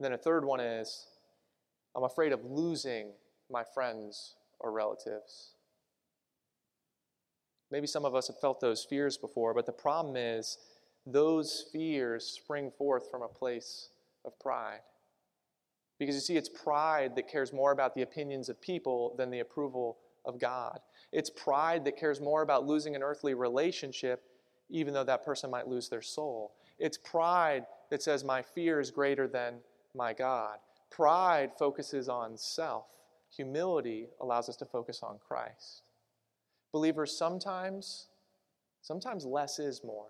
And 0.00 0.06
then 0.06 0.12
a 0.14 0.18
third 0.18 0.46
one 0.46 0.60
is, 0.60 1.08
I'm 1.94 2.04
afraid 2.04 2.32
of 2.32 2.42
losing 2.42 3.10
my 3.50 3.62
friends 3.74 4.36
or 4.58 4.72
relatives. 4.72 5.50
Maybe 7.70 7.86
some 7.86 8.06
of 8.06 8.14
us 8.14 8.28
have 8.28 8.40
felt 8.40 8.62
those 8.62 8.82
fears 8.82 9.18
before, 9.18 9.52
but 9.52 9.66
the 9.66 9.72
problem 9.72 10.16
is 10.16 10.56
those 11.04 11.66
fears 11.70 12.24
spring 12.24 12.70
forth 12.78 13.10
from 13.10 13.20
a 13.20 13.28
place 13.28 13.90
of 14.24 14.38
pride. 14.40 14.80
Because 15.98 16.14
you 16.14 16.22
see, 16.22 16.38
it's 16.38 16.48
pride 16.48 17.14
that 17.16 17.30
cares 17.30 17.52
more 17.52 17.72
about 17.72 17.94
the 17.94 18.00
opinions 18.00 18.48
of 18.48 18.58
people 18.58 19.14
than 19.18 19.30
the 19.30 19.40
approval 19.40 19.98
of 20.24 20.38
God. 20.38 20.80
It's 21.12 21.28
pride 21.28 21.84
that 21.84 21.98
cares 21.98 22.22
more 22.22 22.40
about 22.40 22.66
losing 22.66 22.96
an 22.96 23.02
earthly 23.02 23.34
relationship, 23.34 24.22
even 24.70 24.94
though 24.94 25.04
that 25.04 25.26
person 25.26 25.50
might 25.50 25.68
lose 25.68 25.90
their 25.90 26.00
soul. 26.00 26.54
It's 26.78 26.96
pride 26.96 27.66
that 27.90 28.02
says, 28.02 28.24
My 28.24 28.40
fear 28.40 28.80
is 28.80 28.90
greater 28.90 29.28
than 29.28 29.56
my 29.94 30.12
God. 30.12 30.58
Pride 30.90 31.52
focuses 31.58 32.08
on 32.08 32.36
self, 32.36 32.86
humility 33.34 34.08
allows 34.20 34.48
us 34.48 34.56
to 34.56 34.64
focus 34.64 35.00
on 35.02 35.18
Christ. 35.26 35.82
Believers, 36.72 37.16
sometimes, 37.16 38.08
sometimes 38.82 39.24
less 39.24 39.58
is 39.58 39.82
more. 39.84 40.08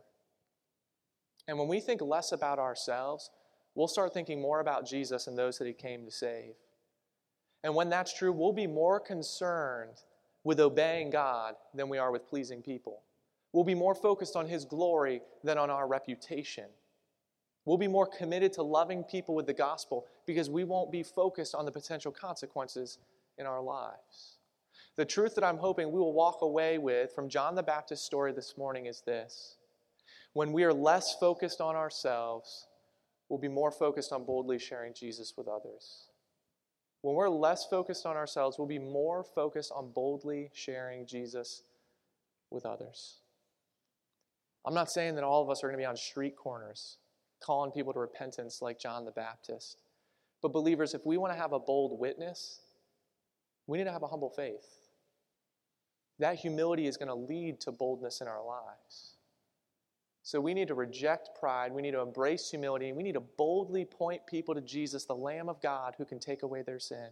And 1.49 1.59
when 1.59 1.69
we 1.69 1.81
think 1.81 2.01
less 2.01 2.33
about 2.33 2.59
ourselves, 2.59 3.31
we'll 3.75 3.88
start 3.88 4.14
thinking 4.14 4.40
more 4.40 4.61
about 4.61 4.87
Jesus 4.87 5.27
and 5.27 5.37
those 5.37 5.59
that 5.59 5.66
he 5.66 5.73
came 5.73 6.05
to 6.05 6.11
save. 6.11 6.55
And 7.62 7.75
when 7.75 7.90
that's 7.90 8.16
true, 8.16 8.33
we'll 8.33 8.53
be 8.53 8.66
more 8.66 9.01
concerned 9.01 10.03
with 10.45 10.61
obeying 10.61 11.11
God 11.11 11.55
than 11.75 11.88
we 11.88 11.99
are 11.99 12.11
with 12.11 12.27
pleasing 12.27 12.62
people. 12.62 13.03
We'll 13.53 13.64
be 13.64 13.75
more 13.75 13.95
focused 13.95 14.37
on 14.37 14.47
His 14.47 14.64
glory 14.64 15.23
than 15.45 15.59
on 15.59 15.71
our 15.71 15.87
reputation. 15.87 16.66
We'll 17.64 17.79
be 17.79 17.88
more 17.88 18.07
committed 18.07 18.53
to 18.55 18.62
loving 18.62 19.05
people 19.05 19.35
with 19.35 19.46
the 19.46 19.53
gospel 19.53 20.07
because 20.27 20.49
we 20.49 20.64
won't 20.64 20.90
be 20.90 21.03
focused 21.03 21.55
on 21.55 21.66
the 21.66 21.73
potential 21.73 22.11
consequences 22.11 22.99
in 23.38 23.46
our 23.46 23.61
lives. 23.61 24.38
The 24.96 25.05
truth 25.05 25.35
that 25.35 25.44
I'm 25.44 25.59
hoping 25.59 25.90
we 25.90 25.99
will 25.99 26.12
walk 26.12 26.42
away 26.42 26.79
with 26.79 27.12
from 27.14 27.29
John 27.29 27.55
the 27.55 27.62
Baptist's 27.62 28.05
story 28.05 28.33
this 28.33 28.57
morning 28.57 28.87
is 28.87 29.03
this 29.07 29.57
when 30.33 30.53
we 30.53 30.64
are 30.64 30.73
less 30.73 31.14
focused 31.18 31.61
on 31.61 31.75
ourselves, 31.77 32.66
we'll 33.29 33.38
be 33.38 33.49
more 33.49 33.70
focused 33.70 34.12
on 34.12 34.25
boldly 34.25 34.59
sharing 34.59 34.94
Jesus 34.94 35.35
with 35.37 35.49
others. 35.49 36.07
When 37.03 37.14
we're 37.14 37.29
less 37.29 37.66
focused 37.66 38.07
on 38.07 38.16
ourselves, 38.16 38.59
we'll 38.59 38.68
be 38.68 38.79
more 38.79 39.25
focused 39.25 39.73
on 39.75 39.90
boldly 39.92 40.51
sharing 40.53 41.07
Jesus 41.07 41.62
with 42.51 42.66
others. 42.66 43.20
I'm 44.66 44.75
not 44.75 44.90
saying 44.90 45.14
that 45.14 45.25
all 45.25 45.42
of 45.42 45.51
us 45.51 45.64
are 45.64 45.68
going 45.68 45.79
to 45.79 45.83
be 45.83 45.87
on 45.87 45.96
street 45.96 46.37
corners 46.37 46.99
calling 47.40 47.72
people 47.72 47.92
to 47.92 47.98
repentance 47.98 48.61
like 48.62 48.79
John 48.79 49.05
the 49.05 49.11
Baptist. 49.11 49.79
But, 50.42 50.53
believers, 50.53 50.94
if 50.94 51.05
we 51.05 51.16
want 51.16 51.33
to 51.33 51.38
have 51.38 51.53
a 51.53 51.59
bold 51.59 51.98
witness, 51.98 52.61
we 53.66 53.79
need 53.79 53.85
to 53.85 53.92
have 53.92 54.03
a 54.03 54.09
humble 54.09 54.31
faith. 54.31 54.66
That 56.18 56.37
humility 56.37 56.87
is 56.87 56.96
going 56.96 57.09
to 57.09 57.14
lead 57.14 57.61
to 57.62 57.72
boldness 57.72 58.20
in 58.20 58.29
our 58.29 58.44
lives. 58.44 59.14
So 60.22 60.40
we 60.40 60.55
need 60.55 60.68
to 60.68 60.74
reject 60.74 61.31
pride. 61.38 61.72
We 61.72 61.83
need 61.83 61.92
to 61.92 62.00
embrace 62.00 62.50
humility. 62.50 62.92
We 62.92 63.03
need 63.03 63.14
to 63.14 63.20
boldly 63.20 63.85
point 63.85 64.26
people 64.26 64.55
to 64.55 64.61
Jesus, 64.61 65.05
the 65.05 65.14
Lamb 65.14 65.48
of 65.48 65.62
God, 65.62 65.94
who 65.96 66.05
can 66.05 66.18
take 66.18 66.42
away 66.42 66.62
their 66.62 66.79
sin. 66.79 67.09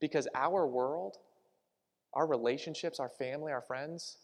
Because 0.00 0.28
our 0.34 0.66
world, 0.66 1.16
our 2.14 2.26
relationships, 2.26 3.00
our 3.00 3.08
family, 3.08 3.52
our 3.52 3.60
friends, 3.60 4.18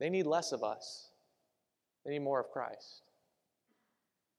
they 0.00 0.10
need 0.10 0.26
less 0.26 0.52
of 0.52 0.62
us. 0.62 1.10
They 2.04 2.12
need 2.12 2.22
more 2.22 2.40
of 2.40 2.50
Christ. 2.50 3.02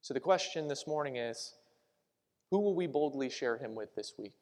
So 0.08 0.14
the 0.14 0.22
question 0.22 0.70
this 0.70 0.88
morning 0.88 1.18
is 1.18 1.56
who 2.50 2.60
will 2.60 2.76
we 2.76 2.88
boldly 2.88 3.30
share 3.30 3.58
him 3.58 3.76
with 3.76 3.94
this 3.94 4.14
week? 4.18 4.38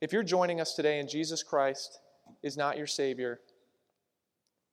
If 0.00 0.12
you're 0.12 0.24
joining 0.24 0.60
us 0.60 0.74
today 0.74 0.98
and 0.98 1.08
Jesus 1.08 1.44
Christ 1.44 2.00
is 2.42 2.56
not 2.56 2.76
your 2.76 2.88
Savior, 2.88 3.38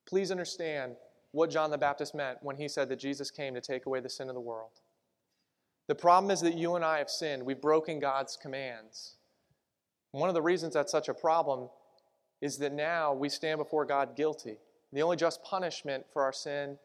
please 0.08 0.32
understand 0.32 0.96
what 1.30 1.52
John 1.52 1.70
the 1.70 1.78
Baptist 1.78 2.16
meant 2.16 2.40
when 2.42 2.56
he 2.56 2.68
said 2.68 2.90
that 2.90 2.98
Jesus 2.98 3.30
came 3.30 3.54
to 3.54 3.62
take 3.62 3.86
away 3.86 4.00
the 4.00 4.10
sin 4.10 4.30
of 4.30 4.34
the 4.34 4.42
world. 4.42 4.72
The 5.88 5.94
problem 5.94 6.32
is 6.32 6.42
that 6.42 6.58
you 6.58 6.74
and 6.74 6.84
I 6.84 6.98
have 6.98 7.12
sinned. 7.12 7.44
We've 7.44 7.62
broken 7.62 8.00
God's 8.00 8.36
commands. 8.36 9.18
One 10.10 10.30
of 10.30 10.34
the 10.34 10.42
reasons 10.42 10.74
that's 10.74 10.92
such 10.92 11.08
a 11.08 11.14
problem 11.14 11.70
is 12.42 12.58
that 12.58 12.74
now 12.74 13.14
we 13.14 13.30
stand 13.30 13.60
before 13.60 13.86
God 13.86 14.16
guilty. 14.16 14.58
The 14.92 15.04
only 15.04 15.18
just 15.18 15.44
punishment 15.44 16.06
for 16.12 16.24
our 16.24 16.34
sin 16.34 16.80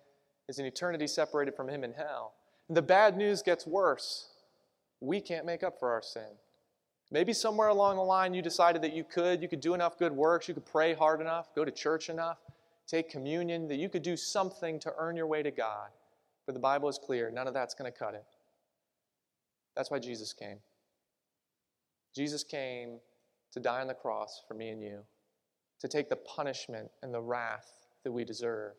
is 0.48 0.58
an 0.58 0.66
eternity 0.66 1.06
separated 1.06 1.54
from 1.54 1.68
Him 1.68 1.84
in 1.84 1.92
hell. 1.92 2.34
And 2.68 2.76
the 2.76 2.82
bad 2.82 3.16
news 3.16 3.42
gets 3.42 3.66
worse. 3.66 4.28
We 5.00 5.20
can't 5.20 5.46
make 5.46 5.62
up 5.62 5.78
for 5.78 5.90
our 5.90 6.02
sin. 6.02 6.28
Maybe 7.10 7.32
somewhere 7.32 7.68
along 7.68 7.96
the 7.96 8.02
line 8.02 8.34
you 8.34 8.42
decided 8.42 8.82
that 8.82 8.94
you 8.94 9.04
could, 9.04 9.42
you 9.42 9.48
could 9.48 9.60
do 9.60 9.74
enough 9.74 9.98
good 9.98 10.12
works, 10.12 10.48
you 10.48 10.54
could 10.54 10.66
pray 10.66 10.94
hard 10.94 11.20
enough, 11.20 11.54
go 11.54 11.64
to 11.64 11.70
church 11.70 12.08
enough, 12.08 12.38
take 12.86 13.10
communion, 13.10 13.68
that 13.68 13.76
you 13.76 13.88
could 13.88 14.02
do 14.02 14.16
something 14.16 14.78
to 14.80 14.92
earn 14.98 15.16
your 15.16 15.26
way 15.26 15.42
to 15.42 15.50
God. 15.50 15.90
But 16.46 16.54
the 16.54 16.60
Bible 16.60 16.88
is 16.88 16.98
clear 16.98 17.30
none 17.30 17.46
of 17.46 17.54
that's 17.54 17.74
going 17.74 17.90
to 17.90 17.96
cut 17.96 18.14
it. 18.14 18.24
That's 19.76 19.90
why 19.90 19.98
Jesus 19.98 20.32
came. 20.32 20.58
Jesus 22.14 22.44
came 22.44 22.98
to 23.52 23.60
die 23.60 23.80
on 23.80 23.86
the 23.86 23.94
cross 23.94 24.42
for 24.46 24.54
me 24.54 24.70
and 24.70 24.82
you, 24.82 25.00
to 25.80 25.88
take 25.88 26.08
the 26.08 26.16
punishment 26.16 26.90
and 27.02 27.12
the 27.12 27.20
wrath 27.20 27.70
that 28.04 28.12
we 28.12 28.24
deserve. 28.24 28.74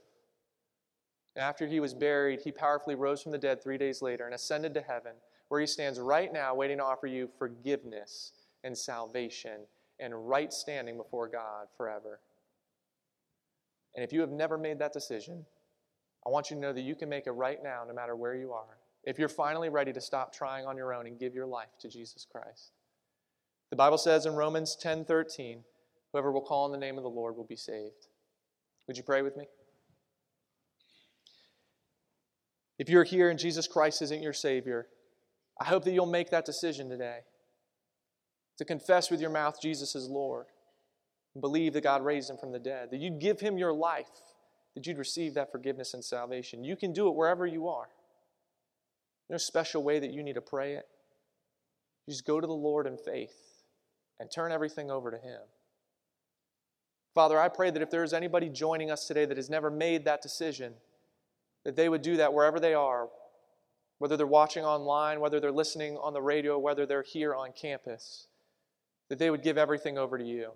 After 1.37 1.67
he 1.67 1.79
was 1.79 1.93
buried, 1.93 2.41
he 2.41 2.51
powerfully 2.51 2.95
rose 2.95 3.21
from 3.21 3.31
the 3.31 3.37
dead 3.37 3.61
three 3.61 3.77
days 3.77 4.01
later 4.01 4.25
and 4.25 4.33
ascended 4.33 4.73
to 4.73 4.81
heaven, 4.81 5.13
where 5.49 5.59
he 5.59 5.67
stands 5.67 5.99
right 5.99 6.31
now 6.31 6.55
waiting 6.55 6.77
to 6.77 6.83
offer 6.83 7.07
you 7.07 7.29
forgiveness 7.37 8.31
and 8.63 8.77
salvation 8.77 9.61
and 9.99 10.29
right 10.29 10.51
standing 10.51 10.97
before 10.97 11.27
God 11.27 11.67
forever. 11.77 12.19
And 13.95 14.03
if 14.03 14.11
you 14.11 14.21
have 14.21 14.31
never 14.31 14.57
made 14.57 14.79
that 14.79 14.93
decision, 14.93 15.45
I 16.25 16.29
want 16.29 16.49
you 16.49 16.55
to 16.55 16.61
know 16.61 16.73
that 16.73 16.81
you 16.81 16.95
can 16.95 17.09
make 17.09 17.27
it 17.27 17.31
right 17.31 17.61
now, 17.61 17.83
no 17.87 17.93
matter 17.93 18.15
where 18.15 18.35
you 18.35 18.51
are. 18.51 18.77
If 19.03 19.19
you're 19.19 19.29
finally 19.29 19.69
ready 19.69 19.93
to 19.93 20.01
stop 20.01 20.33
trying 20.33 20.65
on 20.65 20.77
your 20.77 20.93
own 20.93 21.05
and 21.05 21.19
give 21.19 21.35
your 21.35 21.45
life 21.45 21.77
to 21.79 21.87
Jesus 21.87 22.25
Christ. 22.29 22.71
The 23.69 23.75
Bible 23.75 23.97
says 23.97 24.25
in 24.25 24.33
Romans 24.33 24.75
10 24.75 25.05
13, 25.05 25.63
whoever 26.11 26.31
will 26.31 26.41
call 26.41 26.65
on 26.65 26.71
the 26.71 26.77
name 26.77 26.97
of 26.97 27.03
the 27.03 27.09
Lord 27.09 27.35
will 27.35 27.45
be 27.45 27.55
saved. 27.55 28.07
Would 28.87 28.97
you 28.97 29.03
pray 29.03 29.21
with 29.21 29.37
me? 29.37 29.45
If 32.77 32.89
you're 32.89 33.03
here 33.03 33.29
and 33.29 33.39
Jesus 33.39 33.67
Christ 33.67 34.01
isn't 34.01 34.21
your 34.21 34.33
Savior, 34.33 34.87
I 35.59 35.65
hope 35.65 35.83
that 35.85 35.93
you'll 35.93 36.05
make 36.05 36.31
that 36.31 36.45
decision 36.45 36.89
today 36.89 37.19
to 38.57 38.65
confess 38.65 39.09
with 39.09 39.21
your 39.21 39.29
mouth 39.29 39.61
Jesus 39.61 39.95
is 39.95 40.07
Lord 40.07 40.47
and 41.33 41.41
believe 41.41 41.73
that 41.73 41.83
God 41.83 42.03
raised 42.03 42.29
him 42.29 42.37
from 42.37 42.51
the 42.51 42.59
dead, 42.59 42.89
that 42.91 42.99
you'd 42.99 43.19
give 43.19 43.39
him 43.39 43.57
your 43.57 43.73
life, 43.73 44.09
that 44.75 44.85
you'd 44.85 44.97
receive 44.97 45.33
that 45.33 45.51
forgiveness 45.51 45.93
and 45.93 46.03
salvation. 46.03 46.63
You 46.63 46.75
can 46.75 46.93
do 46.93 47.07
it 47.07 47.15
wherever 47.15 47.45
you 47.45 47.67
are. 47.67 47.89
No 49.29 49.37
special 49.37 49.83
way 49.83 49.99
that 49.99 50.11
you 50.11 50.23
need 50.23 50.35
to 50.35 50.41
pray 50.41 50.73
it. 50.73 50.85
You 52.05 52.11
just 52.11 52.25
go 52.25 52.39
to 52.39 52.47
the 52.47 52.53
Lord 52.53 52.85
in 52.87 52.97
faith 52.97 53.35
and 54.19 54.29
turn 54.29 54.51
everything 54.51 54.91
over 54.91 55.11
to 55.11 55.17
Him. 55.17 55.41
Father, 57.13 57.39
I 57.39 57.49
pray 57.49 57.71
that 57.71 57.81
if 57.81 57.89
there 57.89 58.03
is 58.03 58.13
anybody 58.13 58.49
joining 58.49 58.91
us 58.91 59.07
today 59.07 59.25
that 59.25 59.37
has 59.37 59.49
never 59.49 59.71
made 59.71 60.05
that 60.05 60.21
decision, 60.21 60.73
that 61.65 61.75
they 61.75 61.89
would 61.89 62.01
do 62.01 62.17
that 62.17 62.33
wherever 62.33 62.59
they 62.59 62.73
are, 62.73 63.09
whether 63.97 64.15
they're 64.15 64.27
watching 64.27 64.63
online, 64.63 65.19
whether 65.19 65.39
they're 65.39 65.51
listening 65.51 65.97
on 65.97 66.13
the 66.13 66.21
radio, 66.21 66.57
whether 66.57 66.85
they're 66.85 67.03
here 67.03 67.35
on 67.35 67.51
campus, 67.51 68.27
that 69.09 69.19
they 69.19 69.29
would 69.29 69.43
give 69.43 69.57
everything 69.57 69.97
over 69.97 70.17
to 70.17 70.23
you. 70.23 70.51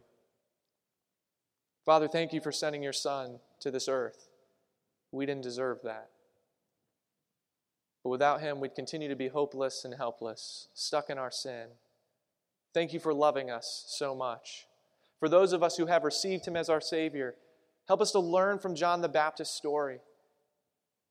Father, 1.85 2.07
thank 2.07 2.31
you 2.31 2.39
for 2.39 2.51
sending 2.51 2.83
your 2.83 2.93
Son 2.93 3.39
to 3.59 3.71
this 3.71 3.87
earth. 3.87 4.29
We 5.11 5.25
didn't 5.25 5.43
deserve 5.43 5.79
that. 5.83 6.09
But 8.03 8.11
without 8.11 8.41
him, 8.41 8.59
we'd 8.59 8.75
continue 8.75 9.09
to 9.09 9.15
be 9.15 9.27
hopeless 9.27 9.83
and 9.83 9.95
helpless, 9.95 10.67
stuck 10.73 11.09
in 11.09 11.17
our 11.17 11.31
sin. 11.31 11.67
Thank 12.73 12.93
you 12.93 12.99
for 12.99 13.13
loving 13.13 13.49
us 13.49 13.85
so 13.87 14.13
much. 14.13 14.67
For 15.19 15.27
those 15.27 15.53
of 15.53 15.63
us 15.63 15.77
who 15.77 15.87
have 15.87 16.03
received 16.03 16.45
him 16.45 16.55
as 16.55 16.69
our 16.69 16.79
Savior, 16.79 17.35
help 17.87 17.99
us 17.99 18.11
to 18.11 18.19
learn 18.19 18.59
from 18.59 18.75
John 18.75 19.01
the 19.01 19.09
Baptist's 19.09 19.57
story 19.57 19.99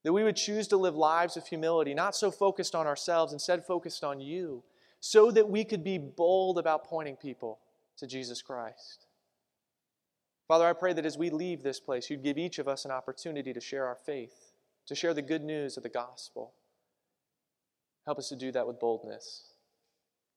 that 0.04 0.12
we 0.12 0.22
would 0.22 0.36
choose 0.36 0.68
to 0.68 0.76
live 0.76 0.94
lives 0.94 1.36
of 1.36 1.46
humility, 1.46 1.94
not 1.94 2.14
so 2.14 2.30
focused 2.30 2.74
on 2.74 2.86
ourselves, 2.86 3.32
instead 3.32 3.64
focused 3.64 4.04
on 4.04 4.20
you, 4.20 4.62
so 5.00 5.30
that 5.30 5.48
we 5.48 5.64
could 5.64 5.84
be 5.84 5.98
bold 5.98 6.58
about 6.58 6.84
pointing 6.84 7.16
people 7.16 7.58
to 7.96 8.06
Jesus 8.06 8.42
Christ. 8.42 9.06
Father, 10.46 10.66
I 10.66 10.72
pray 10.72 10.92
that 10.94 11.04
as 11.04 11.18
we 11.18 11.30
leave 11.30 11.62
this 11.62 11.78
place, 11.78 12.08
you'd 12.08 12.22
give 12.22 12.38
each 12.38 12.58
of 12.58 12.68
us 12.68 12.84
an 12.84 12.90
opportunity 12.90 13.52
to 13.52 13.60
share 13.60 13.86
our 13.86 13.98
faith, 14.06 14.52
to 14.86 14.94
share 14.94 15.12
the 15.12 15.22
good 15.22 15.44
news 15.44 15.76
of 15.76 15.82
the 15.82 15.88
gospel. 15.88 16.52
Help 18.06 18.18
us 18.18 18.30
to 18.30 18.36
do 18.36 18.50
that 18.52 18.66
with 18.66 18.80
boldness, 18.80 19.52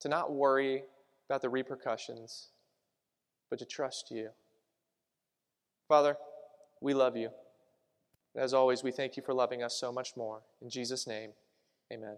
to 0.02 0.10
not 0.10 0.34
worry 0.34 0.84
about 1.30 1.41
the 1.41 1.50
repercussions, 1.50 2.50
but 3.50 3.60
to 3.60 3.65
trust 3.65 4.12
you. 4.12 4.30
Father, 5.88 6.17
we 6.82 6.93
love 6.93 7.15
you. 7.15 7.30
As 8.36 8.54
always, 8.54 8.84
we 8.84 8.91
thank 8.91 9.17
you 9.17 9.24
for 9.24 9.34
loving 9.34 9.62
us 9.62 9.76
so 9.76 9.91
much 9.91 10.15
more. 10.15 10.41
In 10.62 10.70
Jesus' 10.70 11.06
name, 11.06 11.32
amen. 11.91 12.17